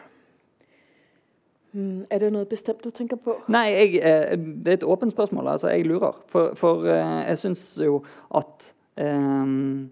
[1.77, 3.35] Hmm, er det noe bestemt du tenker på?
[3.51, 5.47] Nei, jeg, eh, det er et åpent spørsmål.
[5.47, 6.15] altså Jeg lurer.
[6.27, 8.01] For, for eh, jeg syns jo
[8.35, 9.89] at um,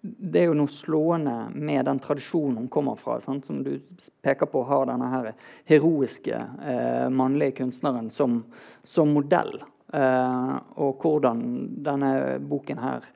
[0.00, 3.18] Det er jo noe slående med den tradisjonen hun kommer fra.
[3.20, 3.46] Sant?
[3.46, 3.74] Som du
[4.22, 5.32] peker på har denne her
[5.68, 8.44] heroiske eh, mannlige kunstneren som,
[8.84, 9.58] som modell.
[9.94, 11.40] Eh, og hvordan
[11.84, 12.10] denne
[12.44, 13.06] boken her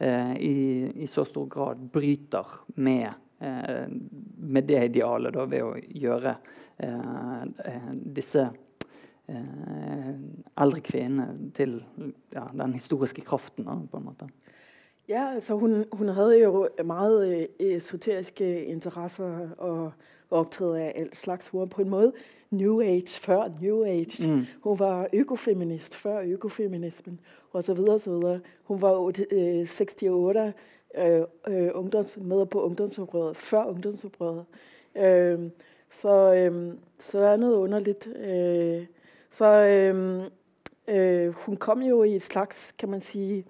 [0.00, 0.56] eh, i,
[1.04, 3.10] i så stor grad bryter med
[3.44, 3.84] eh,
[4.38, 6.36] med det idealet da, ved å gjøre
[7.92, 8.46] disse
[9.28, 11.76] eldre kvinnene til
[12.34, 14.26] ja, den historiske kraften, da, på en måte.
[15.06, 19.92] Ja, altså hun, hun hadde jo meget esoteriske interesser og
[20.32, 21.52] var av alt slags.
[21.52, 22.12] Hun på en måde
[22.52, 24.30] New Age før New Age.
[24.30, 24.44] Mm.
[24.60, 27.20] Hun var økofeminist før økofeminismen
[27.52, 28.40] og så videre, så videre.
[28.64, 34.44] Hun var øh, 68 øh, øh, ungdoms, med på ungdomsoprøret før ungdomsoprøret.
[34.96, 35.38] Øh,
[35.90, 38.08] så, øh, så der er noe underligt.
[38.16, 38.86] Øh,
[39.30, 40.22] så øh,
[40.88, 43.44] øh, hun kom jo i et slags, kan man si,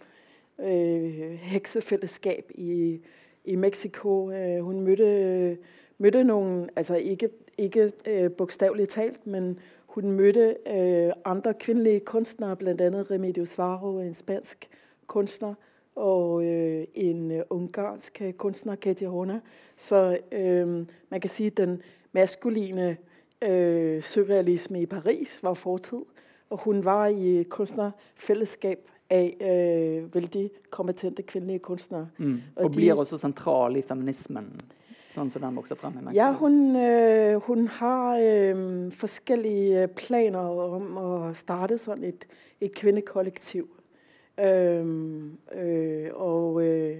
[0.60, 3.00] øh, heksefællesskab i,
[3.44, 4.30] i Mexico.
[4.30, 5.58] Øh, hun mødte,
[5.98, 7.28] mødte noen altså ikke,
[7.62, 12.72] ikke øh, bogstaveligt talt, men hun mødte øh, andre kvinnelige kunstnere, bl.a.
[13.10, 14.68] Remedios Varo, en spansk
[15.06, 15.54] kunstner,
[15.96, 19.40] og øh, en øh, ungarsk øh, kunstner, Katia Hona.
[19.76, 20.68] Så øh,
[21.10, 22.96] man kan si at den maskuline
[23.42, 25.98] øh, surrealisme i Paris var fortid,
[26.50, 28.78] og hun var i kunstnerfellesskap
[29.10, 29.30] av
[30.14, 32.08] veldig kompetente kvinnelige kunstnere.
[32.18, 32.40] Mm.
[32.56, 34.60] Og Og de- blir også sentral i feminismen,
[35.12, 36.16] sånn som den vokser frem i Mexico.
[36.16, 42.26] Ja, hun, øh, hun har øh, forskellige planer om å starte sånn et,
[42.60, 43.66] et kvinnekollektiv.
[44.42, 46.96] Um, øh, og øh,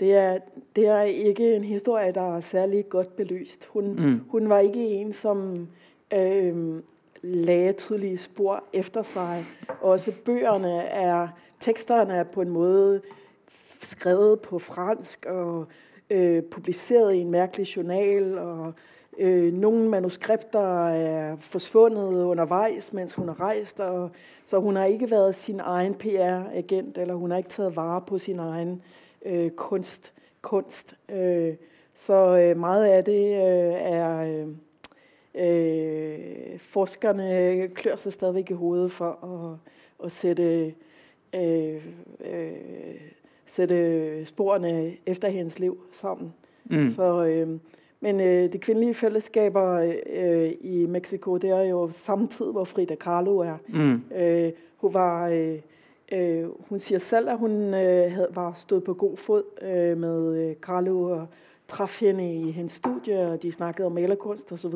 [0.00, 0.38] det, er,
[0.76, 3.66] det er ikke en historie, der er særlig godt belyst.
[3.66, 4.20] Hun, Mm.
[4.30, 5.68] hun var ikke en, som
[6.14, 6.80] øh,
[7.22, 9.44] lagde tydelige spor efter seg.
[9.80, 11.28] Også bøgerne er,
[11.60, 13.00] teksterne er på en måte
[13.80, 15.66] skrevet på fransk og
[16.10, 18.74] øh, publiseret i en mærkelig journal og
[19.18, 24.10] Øh, nogle manuskripter er forsvundet undervejs, mens hun har rejst, og,
[24.44, 28.18] så hun har ikke været sin egen PR-agent, eller hun har ikke taget vare på
[28.18, 28.82] sin egen
[29.24, 30.12] øh, kunst.
[30.42, 30.96] kunst.
[31.08, 31.54] Øh,
[31.94, 34.46] så øh, meget af det øh, er...
[35.34, 39.58] Øh, forskerne klør sig stadigvæk i hovedet for at,
[40.04, 40.74] at sætte,
[41.34, 41.86] øh,
[42.20, 43.00] øh,
[43.46, 46.34] sætte sporene efter hendes liv sammen.
[46.64, 46.88] Mm.
[46.88, 47.48] Så, øh,
[48.00, 53.38] men øh, de kvinnelige fællesskaber øh, i Mexico, det er jo samtidig, hvor Frida Kahlo
[53.38, 53.56] er.
[53.68, 54.02] Mm.
[54.16, 55.28] Øh, hun var...
[55.28, 55.58] Øh,
[56.12, 60.54] øh, hun sier selv, at hun øh, havde, var stået på god fod øh, med
[60.60, 61.26] Carlo Kahlo og
[61.68, 64.74] traff henne i hendes studie, og de snakkede om malerkunst osv.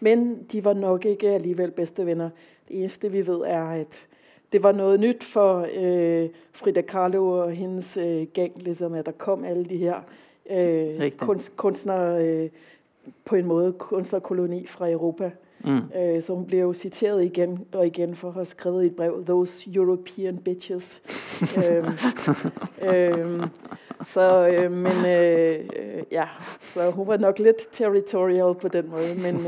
[0.00, 2.30] Men de var nok ikke alligevel bedste venner.
[2.68, 4.06] Det eneste, vi ved, er, at
[4.52, 9.12] det var noe nytt for øh, Frida Kahlo og hennes øh, gang, liksom, at der
[9.12, 10.00] kom alle de her
[10.50, 12.50] øh, kunst, kunstnere, øh,
[13.24, 15.30] på en måte kunstnerkoloni fra Europa.
[15.64, 15.80] Mm.
[16.00, 18.96] Øh, så hun ble jo citeret igjen og igjen for å ha skrevet i et
[18.96, 21.02] brev, Those European bitches.
[24.12, 25.04] så, øh, men
[26.12, 26.26] ja,
[26.60, 29.46] så hun var nok litt territorial på den måten, men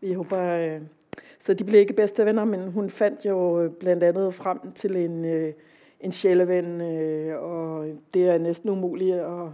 [0.00, 0.97] vi håber...
[1.18, 4.96] Øh, så de blev ikke bedste venner, men hun fandt jo blandt andet frem til
[4.96, 5.52] en, øh,
[6.00, 9.48] en sjæleven, øh, og det er næsten umuligt at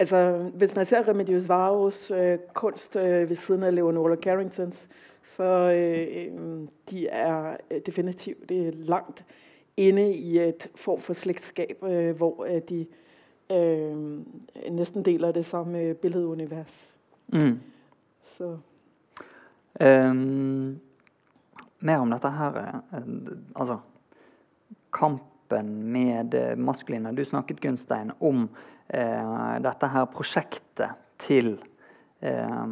[0.00, 4.88] Altså, hvis man ser Remedios Varos øh, kunst øh, ved siden af Leonora Carringtons,
[5.22, 6.32] så øh,
[6.90, 8.50] de er øh, definitivt
[8.88, 9.24] langt
[9.76, 12.86] inde i et form for slægtskab, øh, hvor øh, de
[13.52, 13.96] øh,
[14.70, 16.96] næsten deler det samme billedunivers.
[17.28, 17.60] Mm.
[18.24, 18.56] Så.
[19.80, 20.80] Um,
[21.78, 23.06] mer om dette her uh,
[23.54, 23.80] Altså
[24.94, 27.12] kampen med det maskuline.
[27.12, 28.48] Du snakket, Gunstein, om
[28.88, 31.56] eh, dette her prosjektet til
[32.20, 32.66] eh,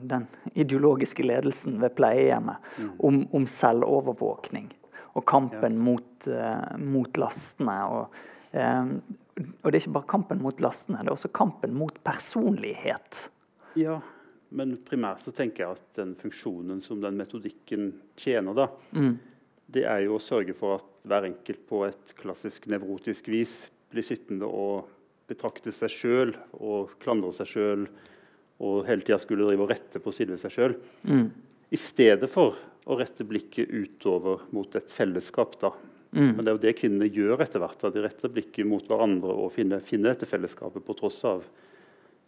[0.00, 2.90] den ideologiske ledelsen ved pleiehjemmet mm.
[3.04, 4.70] om, om, selvovervåkning
[5.18, 5.84] og kampen ja.
[5.90, 7.78] mot, eh, mot, lastene.
[7.92, 8.20] Og,
[8.52, 8.92] um,
[9.62, 13.26] og, det er ikke bare kampen mot lastene, det er også kampen mot personlighet.
[13.78, 13.98] Ja,
[14.48, 19.14] men primært så tenker jeg at den funksjonen som den metodikken tjener, da, mm.
[19.74, 23.60] det er jo å sørge for at hver enkelt på et klassisk nevrotisk vis
[23.92, 24.88] blir sittende og
[25.28, 27.84] betrakte seg sjøl og klandre seg sjøl
[28.64, 30.74] og hele tida skulle drive og rette på side ved seg sjøl.
[31.06, 31.28] Mm.
[31.68, 32.56] I stedet for
[32.88, 35.58] å rette blikket utover mot et fellesskap.
[35.60, 35.72] da.
[36.16, 36.32] Mm.
[36.32, 37.84] Men det er jo det kvinnene gjør etter hvert.
[37.92, 41.44] De retter blikket mot hverandre og finner, finner dette fellesskapet på tross av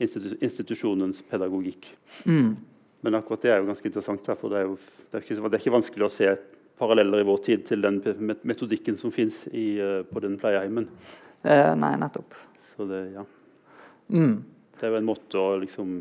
[0.01, 1.91] institusjonens pedagogikk.
[2.25, 2.55] Mm.
[3.01, 4.31] Men akkurat det er jo ganske interessant.
[4.39, 4.77] for det er, jo,
[5.11, 6.31] det, er ikke, det er, ikke, vanskelig å se
[6.81, 8.01] paralleller i vår tid til den
[8.43, 10.89] metodikken som fins uh, på den pleieheimen.
[11.45, 12.37] Eh, nei, nettopp.
[12.73, 13.25] Så det, ja.
[14.11, 14.41] Mm.
[14.77, 16.01] det er jo en måte å liksom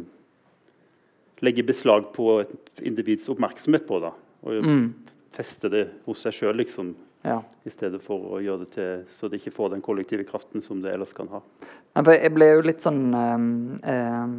[1.45, 3.99] legge beslag på et individs oppmerksomhet på.
[4.03, 4.13] da,
[4.47, 4.87] Og mm.
[5.35, 6.95] feste det hos seg sjøl, liksom.
[7.27, 7.41] Ja.
[7.67, 10.79] I stedet for å gjøre det til så det ikke får den kollektive kraften som
[10.83, 11.41] det ellers kan ha.
[12.15, 13.01] jeg ble jo litt sånn
[13.83, 14.35] eh,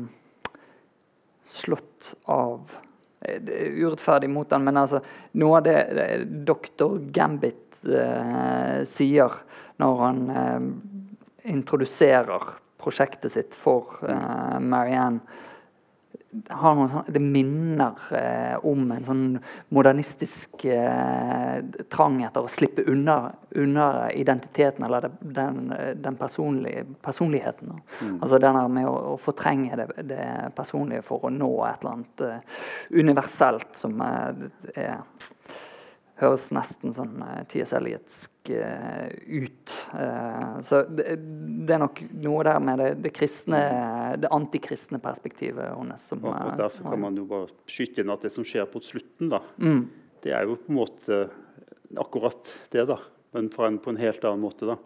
[1.60, 2.78] slått av
[3.20, 5.02] Urettferdig mot den, men altså
[5.36, 6.06] noe av det, det
[6.48, 9.34] doktor Gambit eh, sier
[9.76, 10.62] når han eh,
[11.52, 15.20] introduserer prosjektet sitt for uh, Marianne,
[16.30, 19.24] noen, det minner eh, om en sånn
[19.74, 21.58] modernistisk eh,
[21.90, 23.32] trang etter å slippe unna,
[24.14, 27.80] identiteten eller den, den personligheten.
[28.00, 28.14] Mm.
[28.20, 32.24] Altså den med å, å fortrenge det, det, personlige for å nå et eller annet
[32.28, 32.62] eh,
[33.02, 34.46] universelt som eh,
[34.86, 35.02] er
[36.20, 39.74] høres nesten sånn eh, TS Eliotsk uh, ut.
[39.94, 43.60] Uh, så det, det, er nok noe der med det, det kristne,
[44.20, 46.08] det antikristne perspektivet hennes.
[46.10, 48.82] Som, og der så kan man jo bare skyte inn at det som skjer på
[48.84, 49.84] slutten, da, mm.
[50.26, 51.22] det er jo på en måte
[52.00, 53.00] akkurat det, da.
[53.34, 54.76] Men en, på en helt annen måte, da.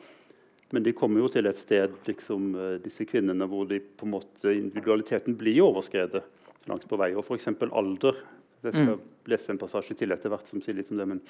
[0.75, 3.79] Men de kommer jo til et sted, liksom, disse kvinnene, hvor de
[4.11, 6.25] måte, individualiteten blir overskredet
[6.69, 7.13] langt på vei.
[7.15, 7.53] Og f.eks.
[7.69, 8.19] alder
[8.71, 9.05] jeg skal mm.
[9.33, 11.07] lese en passasje til etter hvert som sier litt om det.
[11.11, 11.23] Men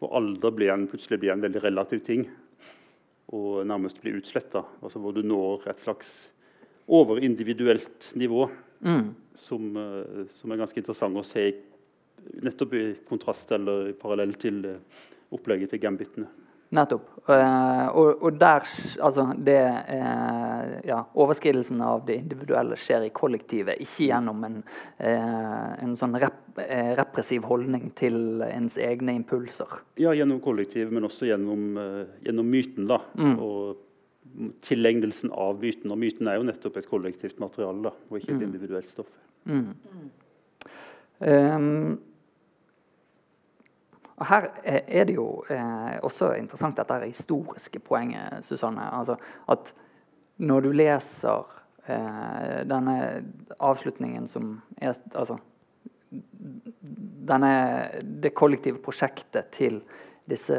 [0.00, 2.26] hvor alder blir en, plutselig blir en veldig relativ ting
[3.34, 4.64] og nærmest blir utsletta.
[4.84, 6.14] Altså hvor du når et slags
[6.84, 8.48] overindividuelt nivå
[8.84, 9.06] mm.
[9.34, 11.46] som, uh, som, er ganske interessant å se
[12.44, 15.04] nettopp i kontrast eller i parallell til uh,
[15.34, 16.28] opplegget til gambitene.
[16.74, 17.10] Nettopp.
[17.24, 18.66] Uh, og, og, der
[19.00, 24.58] Altså, det uh, Ja, overskridelsen av det individuelle skjer i kollektivet, ikke gjennom en,
[25.00, 26.42] uh, en sånn rep,
[26.98, 29.80] repressiv holdning til ens egne impulser.
[29.98, 31.64] Ja, gjennom kollektivet, men også gjennom,
[32.22, 33.00] gjennom myten, da.
[33.18, 33.34] Mm.
[33.42, 35.90] Og tilegnelsen av myten.
[35.90, 38.46] Og myten er jo nettopp et kollektivt materiale, da, og ikke et Mm.
[38.46, 39.10] individuelt stoff.
[39.44, 39.74] Mm.
[41.20, 41.98] Um,
[44.16, 48.86] og her er er det jo eh, også interessant dette historiske poenget, Susanne.
[48.92, 49.16] Altså
[49.48, 49.74] at
[50.38, 51.44] når du leser
[51.86, 53.24] eh, denne
[53.60, 55.38] avslutningen som er Altså
[57.26, 59.80] denne, det kollektive prosjektet til
[60.30, 60.56] disse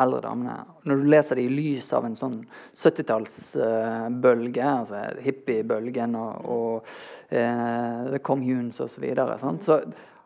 [0.00, 0.54] eldre damene.
[0.86, 2.38] Når du leser det i lys av en sånn
[2.78, 6.74] 70-tallsbølge, uh, altså hippiebølgen og, og
[7.34, 9.36] uh, The Communes osv., så, videre,
[9.66, 9.80] så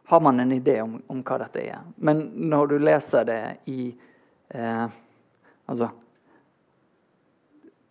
[0.09, 1.81] har man en idé om, om, hva dette er.
[1.97, 3.91] Men når du leser det i
[4.55, 4.87] eh,
[5.69, 5.91] Altså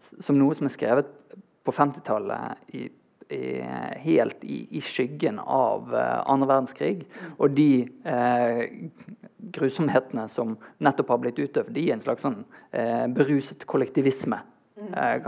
[0.01, 1.11] Som noe som er skrevet
[1.61, 2.87] på 50-tallet i
[3.29, 3.61] i,
[3.95, 7.07] helt i, i, skyggen av uh, andre verdenskrig.
[7.37, 8.61] Og de eh,
[9.57, 12.39] grusomhetene som nettopp har blitt utøvd i en slags sånn
[12.71, 14.39] eh, beruset kollektivisme.
[14.77, 15.27] Eh,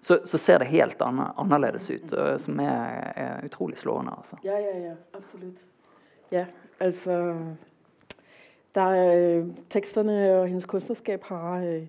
[0.00, 4.14] Så, så, ser det helt annerledes ut, som er, er, utrolig slående.
[4.16, 4.38] Altså.
[4.42, 4.94] Ja, ja, ja.
[5.16, 5.64] Absolutt.
[6.32, 6.46] Ja,
[6.80, 7.36] altså
[8.74, 11.80] der, Teksterne og hennes kunstnerskap har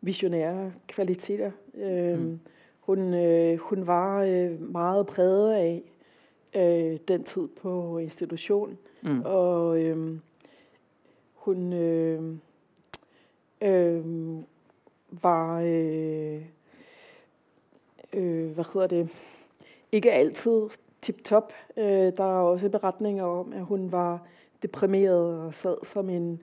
[0.00, 1.50] visjonære kvaliteter.
[2.16, 2.40] Mm.
[2.80, 5.80] Hun, øh, hun, var øh, meget præget av
[6.54, 8.78] øh, den tid på institution.
[9.02, 9.22] Mm.
[9.24, 9.76] Og
[11.34, 11.72] hun
[15.10, 15.60] var
[18.54, 19.08] Hva heter det
[19.92, 20.68] ikke altid
[21.02, 21.52] tip-top.
[21.76, 24.26] der er også beretninger om, at hun var
[24.62, 26.40] deprimeret og sad som en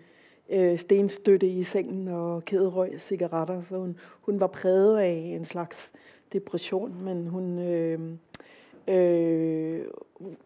[0.78, 3.62] stenstøtte i sengen og kæderøg cigaretter.
[3.62, 5.91] Så hun, hun var præget av en slags
[6.34, 7.99] depression, men hun, øh,
[8.88, 9.82] øh,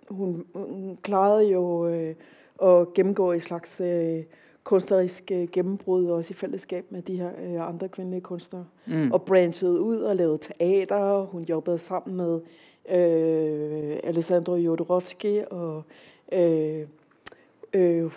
[0.09, 2.15] hun, hun klarede jo øh,
[2.61, 4.23] at gennemgå et slags øh,
[4.63, 8.65] kunstnerisk gjennombrudd også i fællesskab med de her øh, andre kvinnelige kunstnere.
[8.85, 9.11] Mm.
[9.11, 11.25] Og branchet ut og lavede teater.
[11.25, 12.39] Hun jobbede sammen med
[12.89, 15.83] øh, Alessandro Jodorowsky og
[16.31, 16.85] øh,
[17.73, 18.11] øh,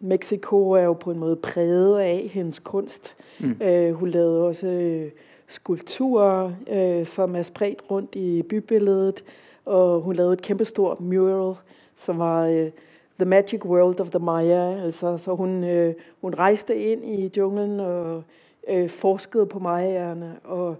[0.00, 3.16] Mexico er jo på en måde præget af hendes kunst.
[3.40, 3.56] Mm.
[3.62, 5.10] Øh, hun lavede også øh,
[5.46, 9.24] skulpturer, øh, som er spredt rundt i bybilledet.
[9.64, 11.54] Og hun lavede et kæmpestort mural,
[11.96, 12.70] som var øh,
[13.18, 14.84] The Magic World of the Maya.
[14.84, 18.22] Altså, så hun, øh, hun rejste ind i junglen og
[18.68, 20.76] øh, forskede på mayaerne og,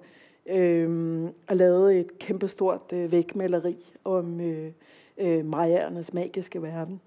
[0.51, 4.73] øh, og lavede et kæmpestort øh, vægmaleri om øh,
[5.19, 7.01] øh, mayaernes magiske verden.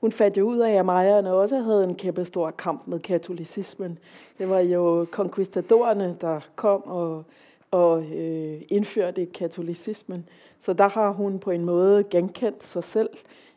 [0.00, 3.98] Hun fandt jo ud af, at majerne også havde en kæmpe stor kamp med katolicismen.
[4.38, 7.24] Det var jo konkvistadorerne, der kom og,
[7.70, 10.28] og øh, indførte katolicismen.
[10.60, 13.10] Så der har hun på en måde genkendt sig selv,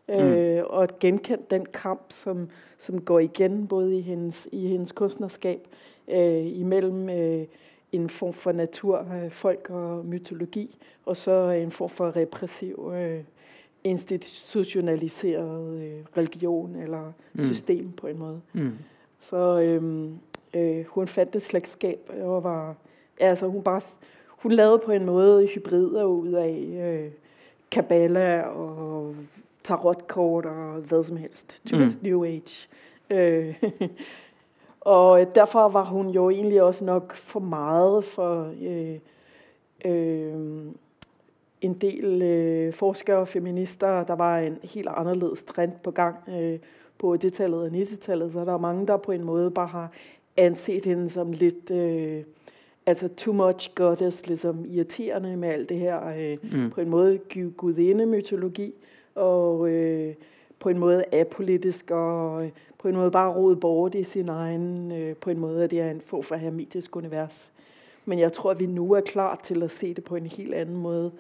[0.10, 0.64] øh, mm.
[0.70, 5.68] og genkendt den kamp, som, som går igen både i hendes, i hendes kunstnerskab,
[6.08, 7.46] øh, imellem øh,
[7.94, 13.20] en form for natur, øh, folk og mytologi, og så en form for repressiv øh,
[13.84, 17.46] institutionaliseret øh, religion eller mm.
[17.46, 18.42] system på en måte.
[18.54, 18.72] Mm.
[19.20, 20.18] Så øhm,
[20.54, 22.76] øh, hun fant et slægtskab og var,
[23.20, 23.82] altså hun bare,
[24.28, 27.12] hun lavede på en måte hybrider ud af øh,
[27.72, 29.16] Kabbala og
[29.64, 31.62] tarotkort og hvad som helst.
[31.66, 32.10] Typisk mm.
[32.10, 32.68] New Age.
[33.10, 33.56] Øh,
[34.86, 39.00] og derfor var hun jo egentlig også nok for meget for øh,
[39.86, 40.66] øh,
[41.62, 44.04] en del øh, forskere og feminister.
[44.04, 46.60] Der var en helt anderledes trend på gang øh,
[46.98, 49.92] på det tallet og 90-tallet, så der er mange, der på en måde bare har
[50.38, 52.24] anset hende som lidt øh,
[52.86, 56.70] altså too much goddess, ligesom irriterende med alt det her øh, mm.
[56.70, 57.20] på en måde
[57.58, 58.74] gudinde mytologi
[59.16, 60.14] og øh,
[60.64, 64.92] på en måde apolitisk og øh, på en måde bare rodet bort i sin egen,
[64.92, 67.52] øh, på en måde, at det er en form for hermetisk univers.
[68.06, 70.54] Men jeg tror, at vi nu er klar til at se det på en helt
[70.54, 71.12] anden måde.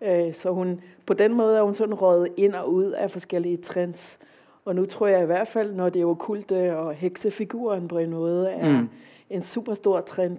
[0.00, 3.56] Øh, så hun, på den måde er hun sådan røget ind og ud af forskellige
[3.56, 4.18] trends.
[4.64, 8.10] Og nu tror jeg i hvert fald, når det er okulte og heksefiguren på en
[8.10, 8.88] måde er mm.
[9.30, 10.38] en super stor trend,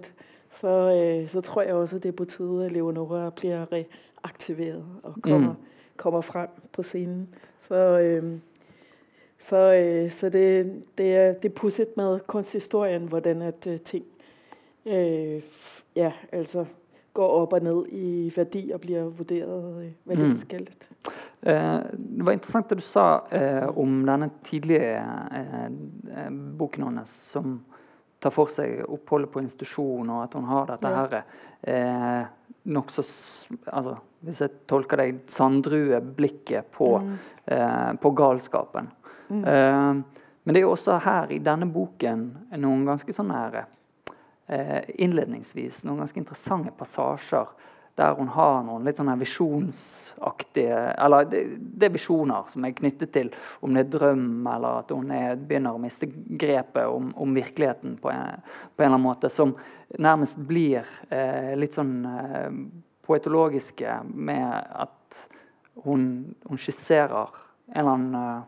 [0.50, 4.84] så, øh, så tror jeg også, at det er på tide, at Leonora bliver reaktiveret
[5.02, 5.56] og kommer, mm.
[5.96, 7.28] kommer frem på scenen.
[7.60, 8.38] Så, øh,
[9.38, 14.04] så, øh, så det, det, er, det er pudset med kunsthistorien, hvordan at uh, ting
[14.86, 15.42] øh,
[15.96, 16.64] ja, altså
[17.14, 20.32] går opp og ned i verdi og blir vurderet veldig mm.
[20.34, 20.72] forskjellig.
[21.46, 25.68] Eh, det var interessant det du sa eh, om denne tidlige eh,
[26.58, 27.60] boken hennes som
[28.24, 31.04] tar for seg oppholdet på institusjon, og at hun har dette ja.
[31.04, 31.16] her
[31.70, 32.26] eh,
[32.74, 33.04] nokså
[33.68, 37.98] altså, Hvis jeg tolker deg sandrue blikket på, mm.
[38.00, 38.86] på galskapen.
[39.28, 39.44] Mm.
[39.44, 42.26] Eh, men det er også her i denne boken
[42.60, 43.64] noen ganske sånn her,
[44.46, 47.48] eh, innledningsvis noen ganske interessante passasjer
[47.94, 53.12] der hun har noen litt sånne visjonsaktige Eller det, det, er visjoner som er knyttet
[53.14, 53.30] til
[53.62, 57.96] om det er drøm, eller at hun er, begynner å miste grepet om, om virkeligheten
[58.02, 58.42] på en,
[58.74, 59.54] på en, eller annen måte, som
[59.98, 60.82] nærmest blir
[61.14, 62.50] eh, litt sånn eh,
[63.06, 65.22] poetologiske med at
[65.84, 67.30] hun, hun, skisserer
[67.70, 68.42] en eller annen eh,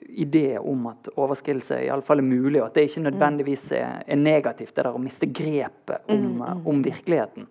[0.09, 4.01] idé om at overskridelse i alle fall er mulig, og at det ikke nødvendigvis er,
[4.07, 6.63] er negativt, det der å miste grepet om, mm, mm.
[6.71, 7.45] om virkeligheten.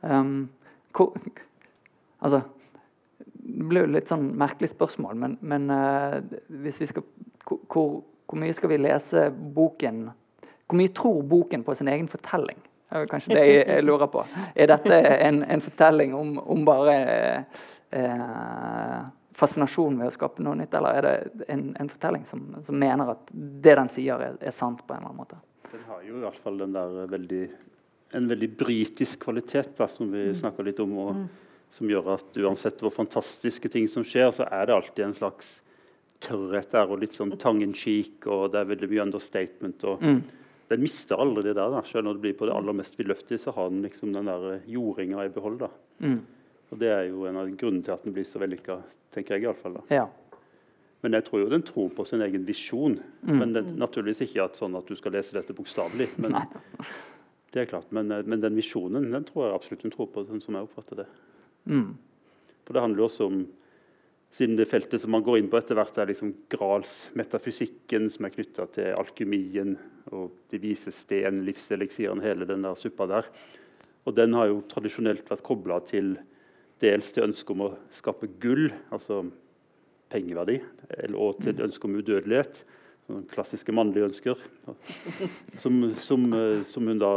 [0.00, 0.48] Um,
[0.94, 1.08] hvor,
[2.18, 2.40] altså
[3.44, 6.16] Det blir jo litt sånn merkelig spørsmål, men, men uh,
[6.64, 7.04] hvis vi skal
[7.44, 10.10] hvor, hvor, mye skal vi lese boken
[10.64, 12.56] Hvor mye tror boken på sin egen fortelling?
[12.88, 14.22] Det er kanskje det jeg lurer på.
[14.54, 16.96] Er dette en, en fortelling om, om bare
[17.90, 19.00] eh,
[19.34, 23.14] fascinasjon ved å skape noe nytt, eller er det en, en fortelling som, som, mener
[23.16, 25.40] at det den sier, er, er, sant på en eller annen måte?
[25.72, 27.42] Den har jo i hvert fall den der veldig,
[28.20, 30.38] en veldig britisk kvalitet da, som vi mm.
[30.44, 31.26] snakka litt om, og mm.
[31.74, 35.56] som gjør at uansett hvor fantastiske ting som skjer, så er det alltid en slags
[36.24, 39.86] tørrhet der, og litt sånn tongue in cheek, og det er veldig mye understatement.
[39.90, 40.22] og mm.
[40.74, 41.70] Den mister aldri det der.
[41.70, 44.26] da, Selv når det blir på det aller mest vidløftige, så har den liksom den
[44.26, 45.60] der jordinga i behold.
[45.60, 45.68] da.
[46.02, 46.18] Mm.
[46.70, 48.80] Og Det er jo en av grunnene til at den blir så vellykka,
[49.14, 49.78] tenker jeg iallfall.
[49.94, 50.08] Ja.
[51.04, 52.98] Men jeg tror jo den tror på sin egen visjon.
[53.22, 53.38] Mm.
[53.38, 56.08] Men det, naturligvis ikke at, sånn at du skal lese dette bokstavelig.
[56.24, 56.40] Men,
[57.52, 57.92] det er klart.
[57.94, 61.04] Men, men, den visjonen den tror jeg absolutt hun tror på, sånn som jeg oppfatter
[61.04, 61.06] det.
[61.70, 61.92] Mm.
[62.64, 63.44] For det handler jo også om
[64.34, 68.34] siden det feltet som man går inn på etter hvert, er liksom Grals-metafysikken, som er
[68.34, 69.76] knytta til alkymien
[70.14, 73.28] og de vise sten, livseliksiren, hele den der suppa der.
[74.04, 76.16] Og den har jo tradisjonelt vært kobla til
[76.82, 79.22] dels til ønsket om å skape gull, altså
[80.12, 80.58] pengeverdi,
[81.14, 82.64] og til ønsket ønske om udødelighet.
[83.04, 84.42] Sånne klassiske mannlige ønsker.
[85.60, 86.26] Som, som,
[86.66, 87.12] som, hun da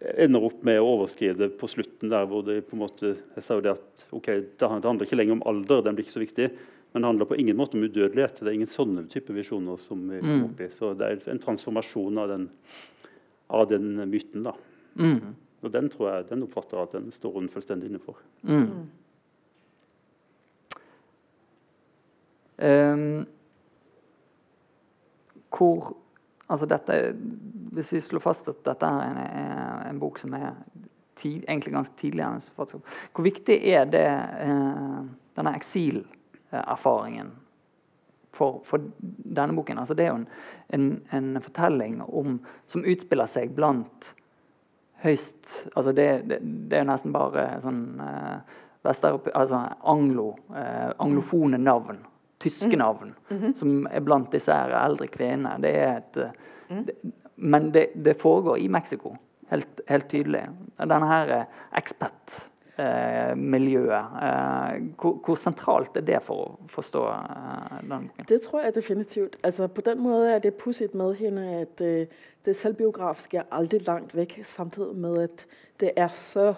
[0.00, 2.10] ender opp med å overskride på slutten.
[2.10, 5.16] der hvor det på en måte, jeg sa jo Det at okay, det handler ikke
[5.16, 6.50] lenger om alder, den blir ikke så viktig.
[6.92, 8.40] Men det handler på ingen måte om udødelighet.
[8.40, 9.76] Det er ingen sånne type visjoner.
[9.76, 10.68] som vi kommer opp i.
[10.68, 12.48] Så det er en transformasjon av den,
[13.48, 14.42] av den myten.
[14.42, 14.54] da.
[14.96, 15.36] Mm.
[15.62, 18.16] Og den tror jeg, den oppfatter at den står hun fullstendig inne for.
[18.42, 18.88] Mm.
[22.60, 23.26] Um,
[25.50, 25.94] hvor
[26.48, 27.14] altså dette,
[27.72, 29.18] Hvis vi slår fast at dette er en,
[29.90, 30.54] en bok som er
[31.18, 32.24] tid, egentlig ganske tidlig
[33.12, 34.06] Hvor viktig er det,
[34.46, 35.04] uh,
[35.36, 37.34] denne eksilerfaringen
[38.32, 39.78] for, for, denne boken?
[39.78, 40.28] Altså det er jo en,
[40.68, 44.14] en, en fortelling om, som utspiller seg blant
[45.00, 52.00] høyst altså det, det, det, er nesten bare sånn eh, altså anglo, eh, anglofone navn.
[52.40, 52.78] Tyske mm.
[52.78, 53.14] navn.
[53.28, 53.54] Mm -hmm.
[53.56, 55.58] Som er blant disse her eldre kvinnene.
[55.60, 56.30] Det er et, eh,
[56.68, 56.84] mm.
[56.84, 56.94] det,
[57.36, 59.16] men det, det, foregår i Mexico.
[59.90, 60.46] Helt, tydelig.
[60.78, 61.34] Denne her
[61.76, 64.04] ekspertmiljøet, Eh, miljøet.
[64.22, 68.28] Eh, hvor, hvor, sentralt er det for å forstå eh, den boken?
[68.28, 69.36] Det tror jeg definitivt.
[69.44, 71.82] Altså, på den måten er det pussig med henne at
[72.46, 75.44] det selvbiografiske er aldri langt vekk, samtidig med at
[75.80, 76.54] det er så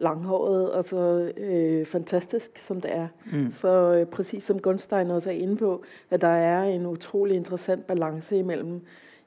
[0.00, 3.08] langhåret, altså øh, fantastisk som det er.
[3.32, 3.50] Mm.
[3.50, 8.38] Så øh, som Gunstein også er inne på, at der er en utrolig interessant balanse
[8.38, 8.80] imellom øh,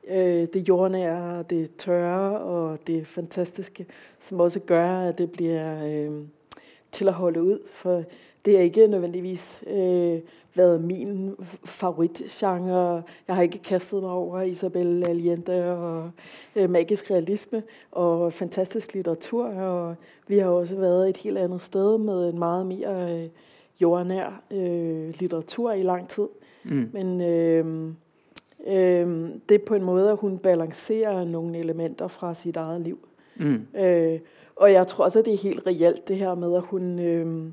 [0.08, 3.86] det jordnære, det tørre og det fantastiske,
[4.20, 6.12] som også gør, at det blir øh,
[6.92, 7.70] til å holde ut.
[7.74, 8.04] For
[8.46, 10.20] det har ikke nødvendigvis øh,
[10.56, 11.36] været min
[11.66, 13.02] favorittsjanger.
[13.28, 16.12] Jeg har ikke kastet meg over Isabel Allende og
[16.56, 19.46] øh, magisk realisme og fantastisk litteratur.
[19.46, 19.96] Og
[20.28, 23.30] vi har også vært et helt annet sted med en mere øh,
[23.82, 26.28] jordnær øh, litteratur i lang tid.
[26.64, 26.90] Mm.
[26.94, 27.94] Men øh, øh,
[29.50, 33.00] det er på en måte at hun balancerer noen elementer fra sitt eget liv.
[33.36, 33.68] Mm.
[33.80, 34.20] Øh,
[34.56, 37.00] og jeg tror også, at det er helt reelt det her med, at hun...
[37.00, 37.52] Øh,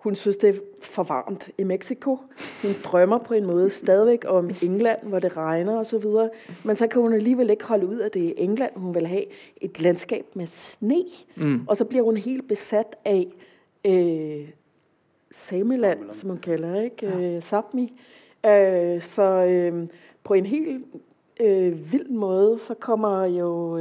[0.00, 2.18] hun synes, det er for varmt i Mexico.
[2.62, 6.30] Hun drømmer på en måte stadigvæk om England, hvor det regner og så videre.
[6.64, 8.72] Men så kan hun alligevel ikke holde ut at det er England.
[8.76, 9.20] Hun vil ha.
[9.60, 11.04] et landskab med sne.
[11.36, 11.60] Mm.
[11.68, 13.24] Og så blir hun helt besatt av
[13.84, 14.48] øh,
[15.32, 16.90] Sameland, som hun kalder det.
[17.02, 17.38] Ja.
[17.38, 17.40] Sápmi.
[17.40, 17.92] Sapmi.
[18.46, 19.86] Øh, så øh,
[20.30, 20.84] på en helt
[21.40, 23.78] øh, vild måde, så kommer jo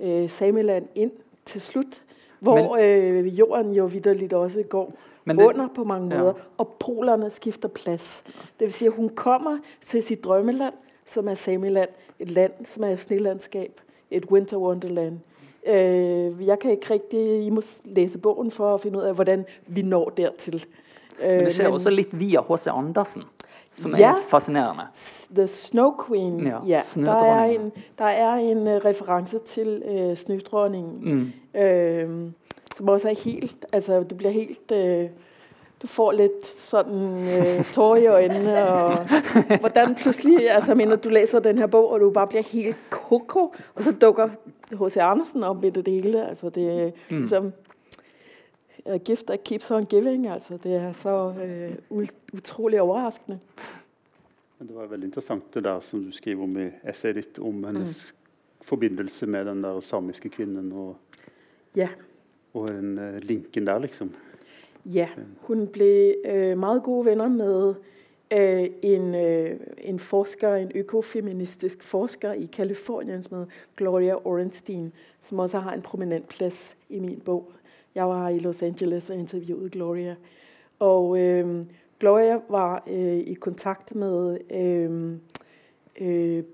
[0.00, 1.10] øh, Sameland ind
[1.44, 2.02] til slut,
[2.40, 6.42] hvor Men, øh, jorden jo vidderligt også går men det, under på mange måder, ja.
[6.58, 8.24] og polerne skifter plads.
[8.26, 10.74] Det vil sige, at hun kommer til sit drømmeland,
[11.06, 11.88] som er Sameland,
[12.18, 13.80] et land, som er snelandskab,
[14.10, 15.18] et winter wonderland.
[15.66, 19.44] Øh, jeg kan ikke rigtig, I må læse bogen for at finde ud af, hvordan
[19.66, 20.64] vi når dertil.
[21.20, 22.66] Men det skjer men- også litt via H.C.
[22.66, 23.22] Andersen,
[23.72, 24.10] som Ja.
[24.10, 24.82] er fascinerende.
[24.94, 26.46] S- The Snow Queen.
[26.46, 31.32] Ja, Ja, der er en, der er en øh, reference til uh, Snødronningen, Mm.
[31.54, 32.30] Uh,
[32.76, 35.08] som også er helt Altså, du blir helt øh,
[35.82, 36.92] Du får litt sånn
[37.26, 38.68] uh, tårer i øynene.
[38.68, 38.98] og
[39.60, 42.76] hvordan pludselig, altså jeg mener, du læser den her bog, og du bare blir helt
[42.90, 43.40] koko,
[43.74, 44.28] og så dukker
[44.78, 44.96] H.C.
[44.96, 46.28] Andersen opp i det hele.
[46.28, 47.16] Altså det Mm.
[47.18, 47.52] ligesom
[48.86, 51.34] a gift that keeps on giving, altså det er så
[51.90, 53.38] uh, utrolig overraskende.
[54.58, 57.64] Men Det var veldig interessant det der som du skriver om i essayet ditt, om
[57.64, 58.14] hennes
[58.62, 60.96] forbindelse med den der samiske kvinnen, og,
[61.76, 61.88] Ja.
[62.54, 64.14] og den uh, linken der, liksom.
[64.84, 65.08] Ja,
[65.40, 67.74] hun ble uh, meget gode venner med
[68.34, 75.38] uh, en, øh, en forsker, en økofeministisk forsker i Kalifornien, som heter Gloria Orenstein, som
[75.38, 77.52] også har en prominent plass i min bog.
[77.94, 80.16] Jeg var i Los Angeles og intervjuet Gloria.
[80.78, 81.64] Og øh,
[82.00, 84.38] Gloria var øh, i kontakt med
[86.00, 86.44] øh,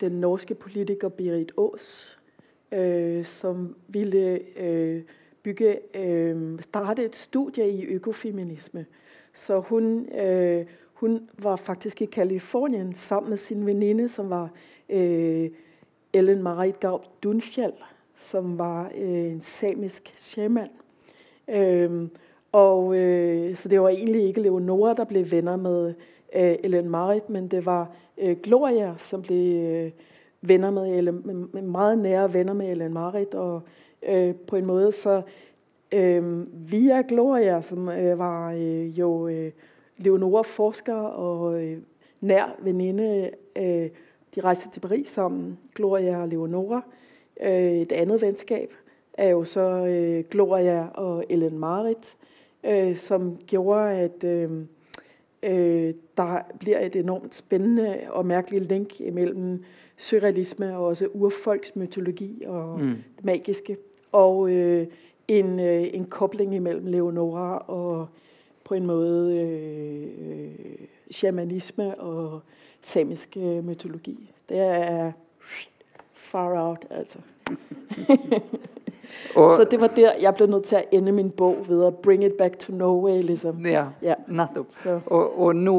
[0.00, 2.18] den norske politiker Berit Aas,
[2.72, 5.02] øh, som ville øh,
[5.42, 5.78] bygge,
[6.60, 8.86] starte et studie i økofeminisme.
[9.32, 14.50] Så hun, øh, hun var faktisk i Kalifornien sammen med sin veninde, som var
[16.12, 17.72] Ellen Marit Gaub Dunfjell,
[18.16, 20.68] som var øh, en samisk shaman.
[21.48, 22.10] Øhm,
[22.52, 25.94] og øh, så det var egentlig ikke Leonora, der ble venner med
[26.34, 27.90] øh, Ellen Marit, men det var
[28.42, 29.92] Gloria, som ble
[30.40, 33.62] venner med, Ellen, meget nære venner med Ellen Marit, og
[34.46, 35.22] på en måte så
[36.52, 37.86] via Gloria, som
[38.18, 38.52] var
[38.96, 39.30] jo
[39.98, 41.60] Leonora forsker og
[42.20, 43.30] nær veninde,
[44.34, 46.82] de rejste til Paris sammen, Gloria og Leonora.
[47.42, 48.68] Øh, et andet venskap
[49.14, 52.16] er jo så øh, Gloria og Ellen Marit,
[52.64, 54.22] øh, som gjorde, at
[56.16, 59.64] der blir et enormt spennende og merkelig link mellom
[59.96, 62.94] surrealisme og også urfolksmytologi og Mm.
[63.16, 63.76] det magiske,
[64.12, 64.50] og
[65.28, 68.08] en, en kobling mellom Leonora og
[68.64, 70.50] på en måte øh,
[71.10, 72.40] shamanisme og
[72.82, 74.32] samisk mytologi.
[74.48, 75.12] Det er
[76.26, 77.18] far out, altså.
[79.36, 81.90] Og, Så det var der, jeg ble nødt til å ende min bog ved å
[82.02, 83.66] bring it back to Norway, liksom.
[83.66, 84.16] ja, Ja.
[84.26, 84.72] nettopp.
[85.06, 85.76] Og, og nå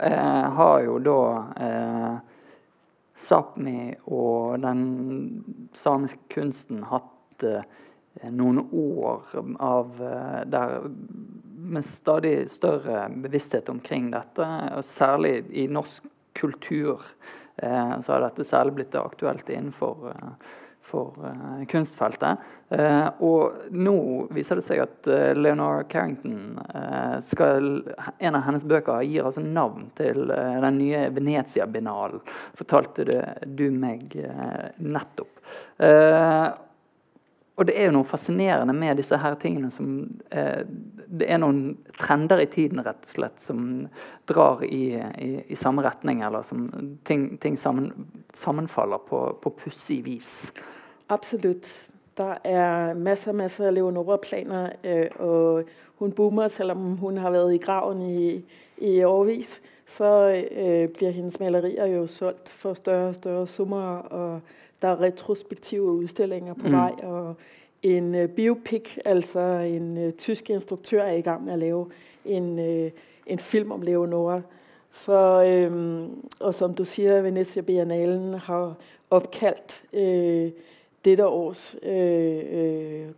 [0.00, 1.18] eh, har jo da
[1.60, 2.14] eh,
[3.20, 4.84] Sápmi og den
[5.76, 7.66] samiske kunsten hatt eh,
[8.32, 10.78] noen år av eh, der
[11.70, 14.46] med stadig større bevissthet omkring dette,
[14.76, 17.04] og særlig i norsk kultur
[17.60, 20.50] så har dette særlig blitt aktuelt innenfor eh,
[20.90, 22.46] for eh, kunstfeltet.
[22.74, 23.96] Eh, og nå
[24.34, 27.70] viser det seg at Leonora Carrington eh, skal,
[28.18, 32.24] En av hennes bøker gir altså navn til eh, den nye Venezia-binalen,
[32.58, 33.06] fortalte
[33.46, 35.36] du meg eh, nettopp.
[37.60, 39.90] Og det er jo noe fascinerende med disse her tingene som
[40.32, 40.62] eh,
[41.20, 43.60] Det er noen trender i tiden rett og slett som
[44.30, 46.64] drar i, i, i samme retning, eller som
[47.04, 47.90] ting, ting sammen,
[48.32, 50.52] sammenfaller på, på pussig vis.
[51.10, 51.68] Absolutt.
[52.16, 55.64] Der er masser af Leonora-planer, øh, og
[55.98, 58.44] hun boomer, selv om hun har vært i graven i,
[58.78, 59.60] i årevis.
[59.90, 60.06] så
[60.52, 64.40] øh, blir hennes malerier jo solgt for større og større summer, og
[64.82, 66.72] der er retrospektive udstillinger på Mm.
[66.72, 67.08] mm.
[67.08, 67.34] og
[67.82, 71.86] en uh, biopic, altså en uh, tysk instruktør er i gang med å lave
[72.24, 72.90] en, uh,
[73.26, 74.40] en film om Leonora.
[74.92, 78.74] Så, um, og som du sier, Venezia Biennalen har
[79.10, 80.50] oppkalt uh,
[81.04, 83.08] dette års øh,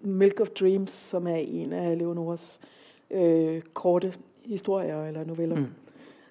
[0.00, 2.60] Milk of Dreams, som er en av Leonoras
[3.74, 4.12] korte
[4.44, 5.56] historier eller noveller.
[5.56, 5.89] Mm.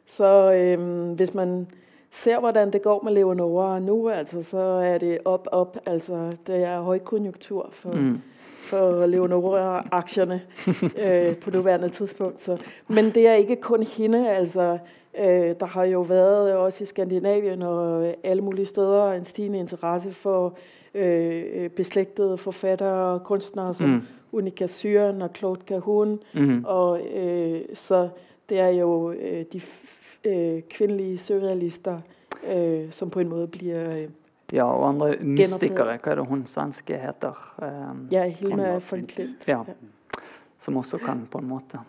[0.10, 1.68] Så øh, hvis man
[2.12, 5.78] ser, hvordan det går med Leonora nå, altså, så er det opp, opp.
[5.86, 8.22] Altså, det er høykonjunktur for, mm.
[8.60, 10.42] For Leonora-aksjene
[11.06, 12.42] øh, på nåværende tidspunkt.
[12.42, 12.58] Så.
[12.88, 14.30] Men det er ikke kun hende.
[14.30, 14.78] Altså,
[15.20, 20.12] øh, der har jo været også i Skandinavien og alle mulige steder en stigende interesse
[20.12, 20.58] for
[20.94, 24.02] øh, beslægtede forfattere og kunstnere som Mm.
[24.32, 26.20] Unika Syren og Claude Cahun.
[26.34, 26.66] Mm.
[26.68, 28.10] Og øh, så
[28.50, 29.62] det er jo øh, de
[30.26, 32.02] øh, kvinnelige surrealister,
[32.48, 34.10] øh, som på en måte blir Øh,
[34.54, 35.98] Ja, og andre mystikere.
[36.02, 37.36] Hva er det hun svenske heter?
[37.62, 38.80] Eh, ja, Hilma Anna.
[39.48, 39.60] Ja.
[40.60, 41.80] Som også kan på en måte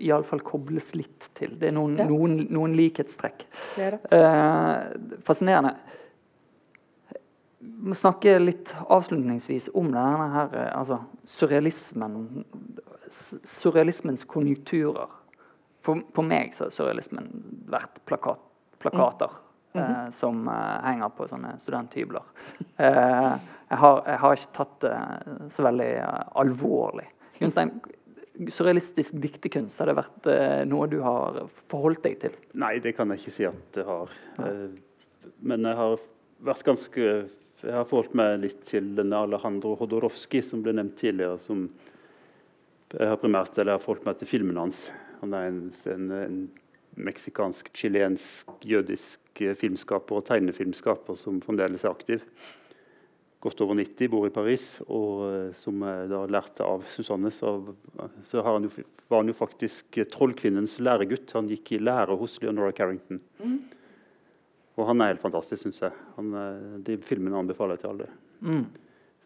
[0.00, 1.52] iallfall kobles litt til.
[1.60, 2.06] Det er noen, Ja.
[2.08, 3.44] noen, noen likhetstrekk.
[3.76, 4.18] Det der.
[4.18, 5.74] Eh, fascinerende.
[7.60, 12.44] må snakke litt avslutningsvis om denne her, eh, altså, surrealismen,
[13.44, 15.08] surrealismens konjunkturer.
[15.82, 17.30] For, på meg så har surrealismen
[17.70, 18.42] vært plakat,
[18.82, 19.32] plakater
[19.74, 19.80] mm.
[19.80, 20.12] eh, mhm.
[20.18, 22.28] som eh, henger på sånne studenthybler.
[22.76, 23.32] Eh,
[23.72, 27.06] jeg, har, jeg, har, ikke tatt det så veldig uh, alvorlig.
[27.38, 27.70] Gunstein,
[28.52, 31.40] surrealistisk diktekunst, har det vært uh, noe du har
[31.72, 32.34] forholdt deg til?
[32.60, 34.12] Nei, det kan jeg ikke si at det har.
[35.42, 35.96] Men jeg har
[36.42, 37.06] vært ganske
[37.62, 41.38] Jeg har forholdt meg litt til denne Alejandro Hodorovskij, som ble nevnt tidligere.
[41.38, 41.68] som
[42.92, 44.82] jeg har primært eller jeg har forholdt meg til filmene hans.
[45.22, 45.62] Han er en,
[45.94, 46.40] en, en
[46.98, 52.26] meksikansk, chilensk, jødisk filmskaper og tegnefilmskaper som fremdeles er aktiv
[53.42, 57.56] godt over 90, bor i Paris, og som som da lærte av Susanne, så,
[58.28, 58.70] så han jo,
[59.10, 61.32] var han jo faktisk trollkvinnens læregutt.
[61.34, 63.18] Han gikk i lære hos Leonora Carrington.
[63.42, 63.56] Mm.
[64.78, 65.96] Og han er helt fantastisk, syns jeg.
[66.16, 68.08] Han, eh, de filmene anbefaler jeg til alle.
[68.40, 68.62] Mm.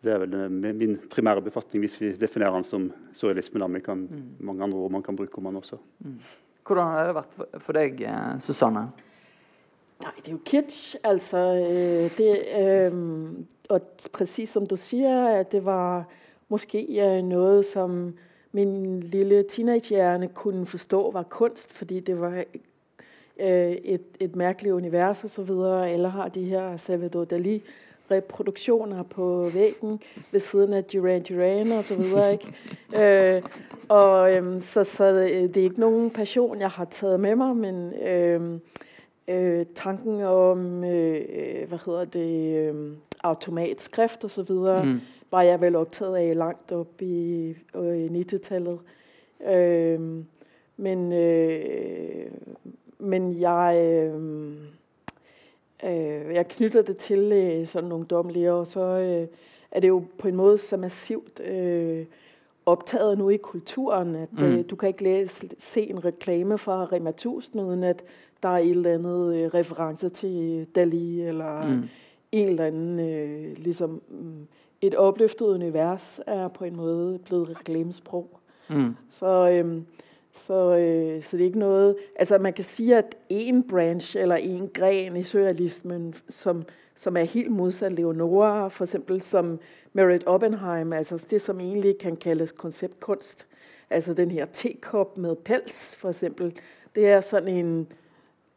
[0.06, 3.60] Det er vel eh, min primære befatning hvis vi definerer den som surrealisme.
[3.60, 3.80] Da.
[3.84, 4.46] Kan, mm.
[4.46, 5.76] Mange andre ord man kan bruke om den også.
[5.98, 6.20] Mm.
[6.66, 8.00] Hvordan har det vært for deg,
[8.42, 8.88] Susanne?
[10.02, 10.96] Nei, det er jo kitsch.
[11.04, 12.92] Altså, øh, det, øh,
[13.68, 13.80] og
[14.12, 16.04] præcis som du sier, at det var
[16.48, 16.82] måske
[17.22, 18.14] noe som
[18.52, 22.44] min lille teenagehjerne kunne forstå var kunst, fordi det var
[23.40, 25.50] øh, et, et merkelig univers osv.
[25.50, 27.62] Eller har de her Salvador Dali
[28.10, 30.00] reproduktioner på væggen
[30.32, 32.38] ved siden av Duran Duran og så videre.
[32.96, 33.42] Øh,
[33.88, 37.56] og øh, så, så øh, det er ikke noen passion, jeg har taget med meg,
[37.56, 37.92] men
[39.28, 42.92] øh, tanken om øh, hvad hedder det, øh,
[43.24, 45.00] automatskrift og så videre, mm.
[45.30, 48.78] var jeg vel opptatt av langt opp i, øh, i 90-tallet.
[49.48, 50.00] Øh,
[50.76, 51.08] men,
[52.98, 54.10] men jeg,
[55.84, 59.28] øh, øh, jeg knytter det til øh, sådan ungdomlige, og så øh,
[59.70, 62.06] er det jo på en måde så massivt øh,
[62.66, 64.44] optaget nu i kulturen, at mm.
[64.44, 68.04] øh, du kan ikke læse, se en reklame fra Rema 1000, uden at
[68.42, 71.88] der er et eller andet øh, reference til Dali, eller mm.
[72.32, 74.46] en eller anden, øh, ligesom mm,
[74.80, 78.40] et opløftet univers er på en måde blevet reklamesprog.
[78.70, 78.96] Mm.
[79.08, 79.82] Så, øh,
[80.36, 84.36] så, øh, så det er ikke noget, altså man kan sige, at en branch eller
[84.36, 86.64] en gren i surrealismen, som,
[86.94, 89.58] som er helt modsat Leonora, for eksempel som
[89.92, 93.46] Merritt Oppenheim, altså det som egentlig kan kaldes konceptkunst,
[93.90, 96.58] altså den her tekop med pels for eksempel,
[96.94, 97.86] det er sådan en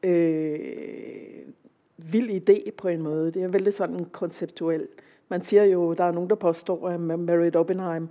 [0.04, 0.60] øh,
[1.98, 3.32] vild idé på en måde.
[3.32, 4.88] Det er veldig sådan konceptuel.
[5.30, 8.08] Man siger jo, der er nogen, der påstår, at Merit Oppenheim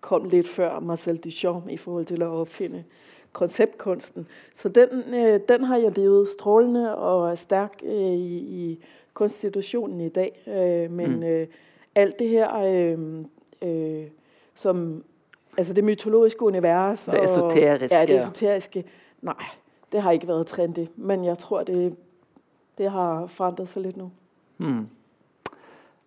[0.00, 2.84] kom lidt før Marcel Duchamp i forhold til at opfinde
[3.32, 4.26] konceptkunsten.
[4.54, 10.00] Så den, øh, den har jeg levet strålende og er stærk øh, i, i konstitutionen
[10.00, 10.42] i dag.
[10.46, 11.22] Øh, men mm.
[11.22, 11.46] øh,
[11.94, 13.24] alt det her, øh,
[13.62, 14.06] øh,
[14.54, 15.04] som
[15.56, 17.04] altså det mytologiske univers.
[17.04, 17.96] Det esoteriske.
[17.96, 18.84] Ja, det esoteriske.
[19.20, 19.44] Nej,
[19.92, 21.96] det har ikke været trendy, men jeg tror, det,
[22.78, 24.10] det har forandret seg litt nå.
[24.58, 24.86] Mm.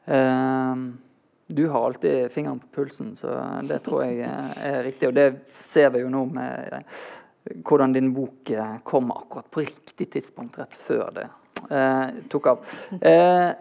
[0.07, 1.04] Uh,
[1.47, 5.11] du har alltid fingeren på pulsen, så det tror jeg er riktig.
[5.11, 5.27] Og det
[5.61, 7.03] ser vi jo nå med eh,
[7.45, 11.27] hvordan din bok eh, kom akkurat på riktig tidspunkt, rett før det
[11.69, 12.65] eh, tok av.
[13.01, 13.51] Eh,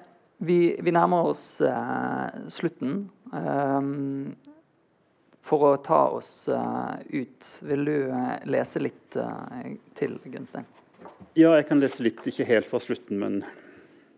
[0.45, 1.45] vi, vi, nærmer oss
[2.53, 3.05] slutten.
[3.33, 4.35] Um,
[5.45, 7.97] for å ta oss ut, vil du
[8.49, 9.17] lese litt
[9.99, 10.65] til, Gunstein?
[11.37, 12.25] Ja, jeg kan lese litt.
[12.29, 13.41] Ikke helt fra slutten, men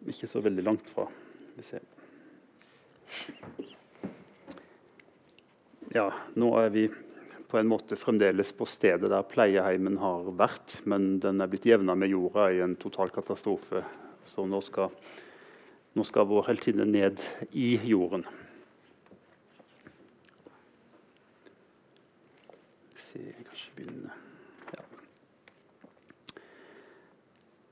[0.07, 1.09] ikke så veldig langt fra.
[5.95, 6.87] Ja, nå er vi
[7.47, 11.95] på en måte fremdeles på stedet der pleieheimen har vært, men den er blitt jevna
[11.97, 13.85] med jorda i en total katastrofe.
[14.27, 14.91] Så nå skal,
[15.95, 17.23] nå skal vår heltinne ned
[17.55, 18.27] i jorden.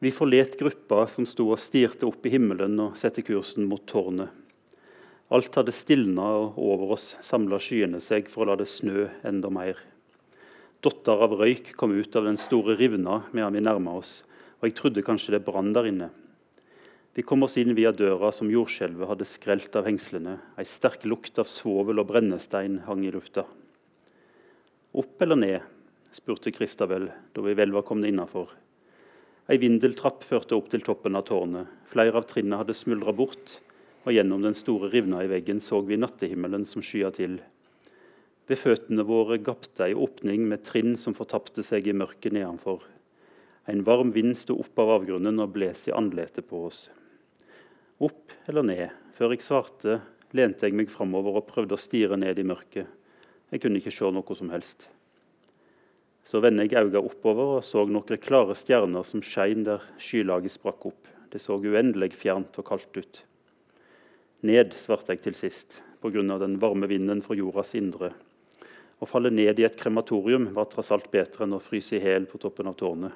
[0.04, 4.43] Vi forlet gruppa som sto og stirte opp i himmelen og sette kursen mot tårnet.
[5.32, 6.26] Alt hadde stilna,
[6.60, 9.78] over oss samla skyene seg for å la det snø enda mer.
[10.84, 14.18] Dotter av røyk kom ut av den store rivna medan vi nærma oss,
[14.60, 16.10] og jeg trodde kanskje det brann der inne.
[17.16, 20.34] Vi kom oss inn via døra som jordskjelvet hadde skrelt av hengslene.
[20.60, 23.46] Ei sterk lukt av svovel og brennestein hang i lufta.
[24.92, 25.60] Opp eller ned?
[26.14, 28.52] spurte Kristabel da vi vel var kommet innafor.
[29.48, 31.70] Ei vindeltrapp førte opp til toppen av tårnet.
[31.88, 33.58] Flere av trinnene hadde smuldra bort,
[34.04, 37.38] og gjennom den store rivna i veggen så vi nattehimmelen som skya til.
[38.44, 42.82] Ved føttene våre gapte ei åpning med trinn som fortapte seg i mørket nedenfor.
[43.64, 46.90] En varm vind sto opp av avgrunnen og bles i andletet på oss.
[48.04, 50.00] Opp eller ned, Før jeg svarte,
[50.34, 52.88] lente jeg meg framover og prøvde å stirre ned i mørket.
[53.54, 54.88] Jeg kunne ikke se noe som helst.
[56.26, 60.88] Så vendte jeg øynene oppover og så noen klare stjerner som skein der skylaget sprakk
[60.90, 61.06] opp.
[61.30, 63.22] Det så uendelig fjernt og kaldt ut.
[64.44, 66.20] Ned, svarte jeg til sist, pga.
[66.20, 68.10] den varme vinden fra jordas indre.
[69.00, 72.26] Å falle ned i et krematorium var tross alt bedre enn å fryse i hjel
[72.28, 73.12] på toppen av tårnet.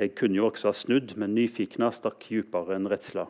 [0.00, 3.26] Jeg kunne jo også ha snudd, men nyfikna stakk dypere enn redsla.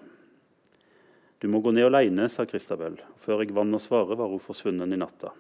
[1.43, 3.01] Du må gå ned aleine, sa Christabel.
[3.19, 5.33] Før jeg vant å svare, var hun forsvunnet i natta.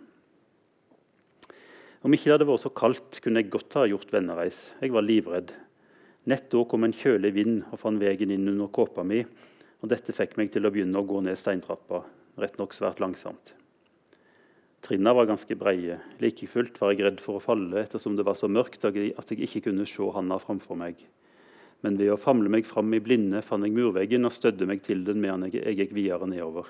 [2.02, 4.64] Om ikke det hadde vært så kaldt, kunne jeg godt ha gjort vennereis.
[4.82, 5.54] Jeg var livredd.
[6.26, 9.22] Nett da kom en kjølig vind og fant veien inn under kåpa mi,
[9.82, 12.04] og dette fikk meg til å begynne å gå ned steintrappa,
[12.38, 13.56] rett nok svært langsomt.
[14.82, 16.00] Trinna var ganske breie.
[16.18, 19.42] Like fullt var jeg redd for å falle ettersom det var så mørkt at jeg
[19.46, 21.02] ikke kunne se handa framfor meg.
[21.82, 25.04] Men ved å famle meg fram i blinde fant jeg murveggen og stødde meg til
[25.06, 26.66] den medan jeg gikk videre nedover.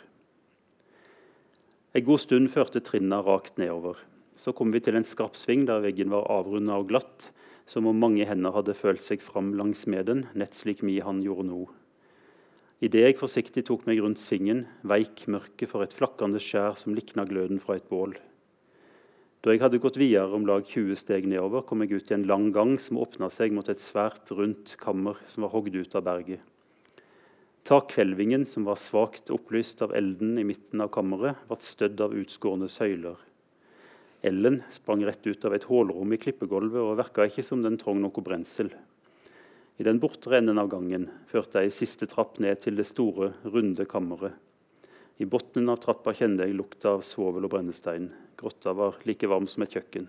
[1.93, 3.99] En god stund førte trinna rakt nedover.
[4.37, 7.29] Så kom vi til en skarp sving der veggen var avrunda og glatt,
[7.69, 11.21] som om mange hender hadde følt seg fram langs med den, nett slik mi han
[11.25, 11.63] gjorde nå.
[12.83, 17.22] Idet jeg forsiktig tok meg rundt svingen, veik mørket for et flakkende skjær som likna
[17.28, 18.16] gløden fra et bål.
[19.43, 22.26] Da jeg hadde gått videre om lag 20 steg nedover, kom jeg ut i en
[22.26, 26.07] lang gang som åpna seg mot et svært, rundt kammer som var hogd ut av
[26.07, 26.43] berget.
[27.66, 32.66] Takhvelvingen, som var svakt opplyst av elden i midten av kammeret, ble stødd av utskårne
[32.66, 33.20] søyler.
[34.26, 38.03] Ellen sprang rett ut av et hullrom i klippegulvet og virka ikke som den trong
[38.03, 38.70] noe brensel.
[39.81, 43.87] I den bortre enden av gangen førte ei siste trapp ned til det store, runde
[43.89, 44.35] kammeret.
[45.23, 48.11] I bunnen av trappa kjente jeg lukta av svovel og brennestein.
[48.41, 50.09] Grotta var like varm som et kjøkken.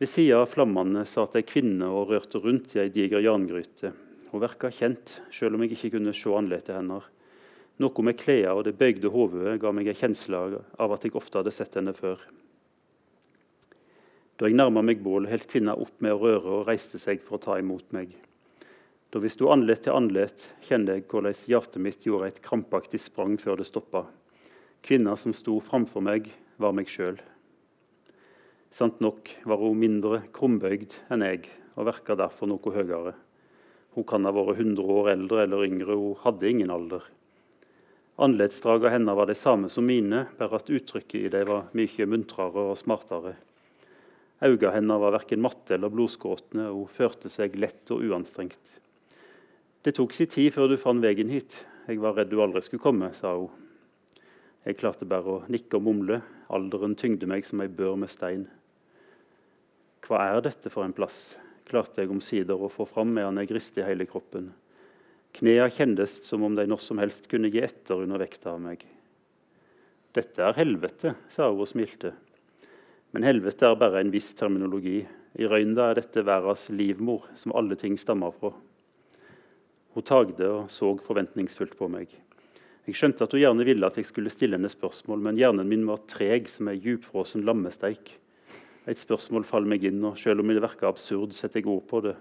[0.00, 3.92] Ved sida av flammene satt ei kvinne og rørte rundt i ei diger jerngryte.
[4.30, 7.08] Hun virka kjent, sjøl om jeg ikke kunne se ansiktet hennes.
[7.80, 10.40] Noe med klærne og det bøygde hodet ga meg en kjensle
[10.80, 12.20] av at jeg ofte hadde sett henne før.
[14.40, 17.36] Da jeg nærma meg bålet, holdt kvinna opp med å røre og reiste seg for
[17.36, 18.14] å ta imot meg.
[19.12, 23.34] Da vi sto andlet til andlet, kjente jeg hvordan hjertet mitt gjorde et krampaktig sprang
[23.42, 24.06] før det stoppa.
[24.80, 27.20] Kvinna som sto framfor meg, var meg sjøl.
[28.72, 33.12] Sant nok var hun mindre krumbøyd enn jeg, og virka derfor noe høyere.
[33.92, 37.04] Hun kan ha vært 100 år eldre eller yngre, hun hadde ingen alder.
[38.16, 42.70] Anletsdragene hennes var de samme som mine, bare at uttrykket i dem var mye muntrere
[42.72, 43.36] og smartere.
[44.40, 48.78] Øynene hennes var verken matte eller blodskråtne, og hun førte seg lett og uanstrengt.
[49.84, 51.62] Det tok si tid før du fant veien hit.
[51.88, 53.50] Jeg var redd du aldri skulle komme, sa hun.
[54.64, 56.20] Jeg klarte bare å nikke og mumle.
[56.52, 58.46] Alderen tyngde meg som ei bør med stein.
[60.04, 61.36] Hva er dette for en plass?
[61.70, 64.48] klarte jeg omsider å få fram medan jeg ristet hele kroppen.
[65.38, 68.82] Knea kjendes som om de når som helst kunne gi etter under vekta av meg.
[70.10, 72.16] Dette er helvete, sa hun og smilte.
[73.10, 75.00] Men helvete er bare en viss terminologi.
[75.38, 78.52] I Røynda er dette verdens livmor, som alle ting stammer fra.
[79.94, 82.12] Hun tagde og så forventningsfullt på meg.
[82.86, 85.86] Jeg skjønte at hun gjerne ville at jeg skulle stille henne spørsmål, men hjernen min
[85.88, 88.14] var treg som ei djupfrosen lammesteik.
[88.90, 92.00] Et spørsmål faller meg inn, og selv om det virker absurd, setter jeg ord på
[92.06, 92.16] det.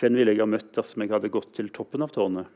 [0.00, 2.52] Hvem ville jeg ha møtt dersom jeg hadde gått til toppen av tårnet?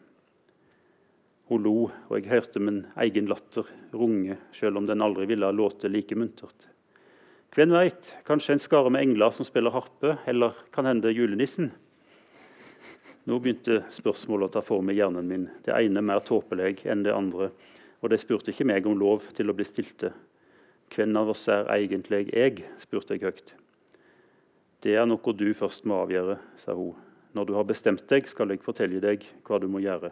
[1.50, 1.74] Hun lo,
[2.08, 6.16] og jeg hørte min egen latter runge, selv om den aldri ville ha låtet like
[6.16, 6.70] muntert.
[7.54, 11.68] Hvem veit, kanskje en skare med engler som spiller harpe, eller kan hende julenissen?
[13.30, 17.14] Nå begynte spørsmålet å ta form i hjernen min, det ene mer tåpelig enn det
[17.14, 17.52] andre,
[18.02, 20.10] og de spurte ikke meg om lov til å bli stilte.
[20.90, 22.66] Hvem av oss er egentlig jeg?
[22.82, 23.54] spurte jeg høyt.
[24.82, 26.98] Det er noe du først må avgjøre, sa hun
[27.34, 30.10] når du har bestemt deg, skal jeg fortelle deg hva du må gjøre.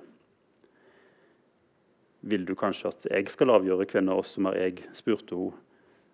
[2.23, 4.87] Vil du kanskje at jeg skal avgjøre hvem av oss som er jeg?
[4.95, 5.55] spurte hun.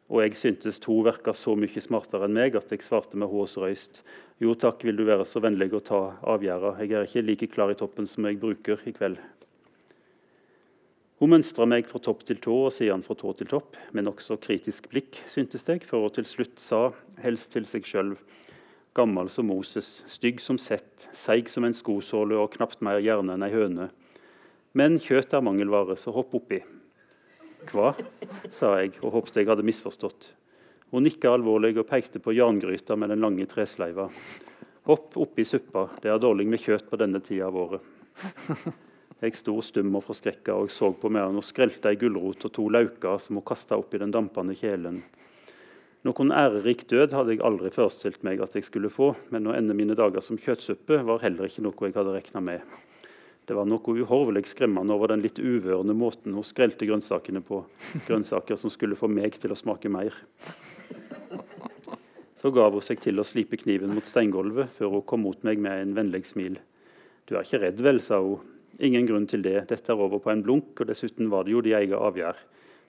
[0.08, 3.58] Og jeg syntes to virka så mye smartere enn meg at jeg svarte med hås
[3.60, 4.00] røyst.
[4.40, 7.70] Jo takk, vil du være så vennlig å ta avgjerda, Jeg er ikke like klar
[7.70, 9.18] i toppen som jeg bruker i kveld.
[11.18, 14.38] Hun mønstra meg fra topp til tå og siden fra tå til topp, med nokså
[14.38, 18.14] kritisk blikk, syntes jeg, før hun til slutt sa, helst til seg sjøl
[18.94, 23.46] gammel som Moses, stygg som Sett, seig som en skosåle og knapt mer hjerne enn
[23.46, 23.90] ei høne.
[24.78, 26.62] Men kjøtt er mangelvare, så hopp oppi.
[27.72, 27.92] Hva?
[28.50, 30.30] sa jeg og håpte jeg hadde misforstått.
[30.92, 34.08] Hun nikka alvorlig og pekte på jerngryta med den lange tresleiva.
[34.88, 37.84] Hopp oppi suppa, det er dårlig med kjøtt på denne tida av året.
[39.18, 42.68] Jeg sto stum og forskrekka og så på medan hun skrelte ei gulrot og to
[42.70, 45.00] lauker som hun kasta oppi den dampende kjelen.
[46.06, 49.74] Noen ærerik død hadde jeg aldri forestilt meg at jeg skulle få, men å ende
[49.74, 52.78] mine dager som kjøttsuppe var heller ikke noe jeg hadde regna med.
[53.48, 57.62] Det var noe uhorvelig skremmende over den litt uvørende måten hun skrelte grønnsakene på.
[58.04, 60.12] Grønnsaker som skulle få meg til å smake mer.
[62.38, 65.64] Så gav hun seg til å slipe kniven mot steingulvet før hun kom mot meg
[65.64, 66.60] med en vennlig smil.
[67.24, 68.44] 'Du er ikke redd vel', sa hun.
[68.78, 69.64] 'Ingen grunn til det.
[69.72, 72.36] Dette er over på en blunk, og dessuten var det jo de egen avgjerd.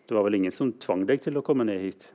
[0.08, 2.12] Det var vel ingen som tvang deg til å komme ned hit.'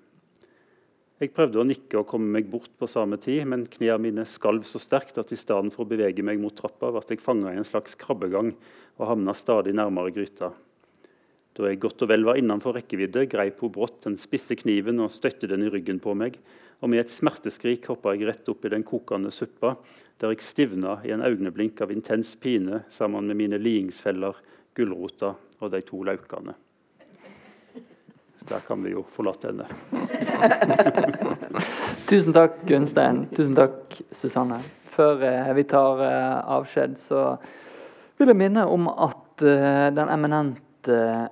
[1.25, 4.66] Jeg prøvde å nikke og komme meg bort på samme tid, men knærne mine skalv
[4.68, 7.57] så sterkt at i stedet for å bevege meg mot trappa, ble jeg fanga i
[7.57, 8.51] en slags krabbegang
[8.99, 10.51] og havna stadig nærmere gryta.
[11.57, 15.14] Da jeg godt og vel var innenfor rekkevidde, greip hun brått den spisse kniven og
[15.14, 16.37] støtte den i ryggen på meg,
[16.83, 19.79] og med et smerteskrik hoppa jeg rett opp i den kokende suppa,
[20.20, 24.45] der jeg stivna i en øyeblink av intens pine sammen med mine liingsfeller,
[24.77, 26.59] gulrota og de to laukene.
[28.49, 29.65] Der kan vi jo forlate henne.
[32.09, 33.23] Tusen takk, Gunstein.
[33.33, 34.59] Tusen takk, Susanne.
[34.95, 37.37] Før eh, vi tar eh, avskjed, så
[38.19, 40.61] vil jeg minne om at eh, den eminente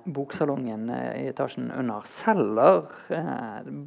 [0.09, 2.87] boksalongen i etasjen under selger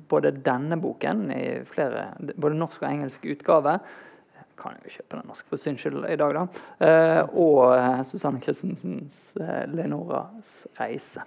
[0.07, 2.05] både denne boken i flere,
[2.39, 3.75] både norsk og engelsk utgave
[4.57, 6.47] kan jo kjøpe den norsk for syns skyld i dag, da.
[7.35, 11.27] og Susanne Christensens 'Lenoras reise'.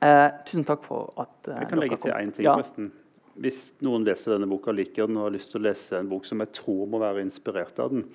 [0.00, 2.46] Eh, tusen takk for at eh, Jeg kan legge til én ting.
[2.46, 2.56] Ja.
[3.40, 6.26] Hvis noen leser denne boka liker den og har lyst til å lese en bok
[6.28, 8.06] som jeg tror må være inspirert av den,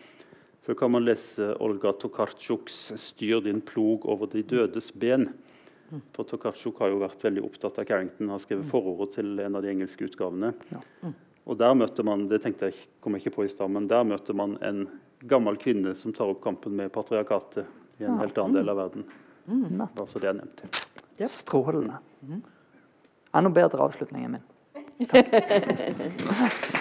[0.65, 5.29] så kan man lese Olga Tokarczuks 'Styr din plog over de dødes ben'.
[6.13, 9.61] For Tokarczuk har jo vært veldig opptatt av Carrington har skrevet forordet til en av
[9.61, 10.53] de engelske utgavene.
[10.73, 10.81] Ja.
[11.03, 11.13] Mm.
[11.45, 14.03] Og der møter man det tenkte jeg kom jeg ikke på i sted, men der
[14.07, 14.87] møter man en
[15.29, 17.69] gammel kvinne som tar opp kampen med patriarkatet
[18.01, 19.05] i en helt annen del av verden.
[19.45, 19.83] Mm.
[20.09, 20.69] så det jeg nevnte.
[21.17, 21.29] Yep.
[21.31, 21.97] Strålende.
[23.35, 24.43] Enda bedre avslutning enn min.
[25.11, 26.71] Takk.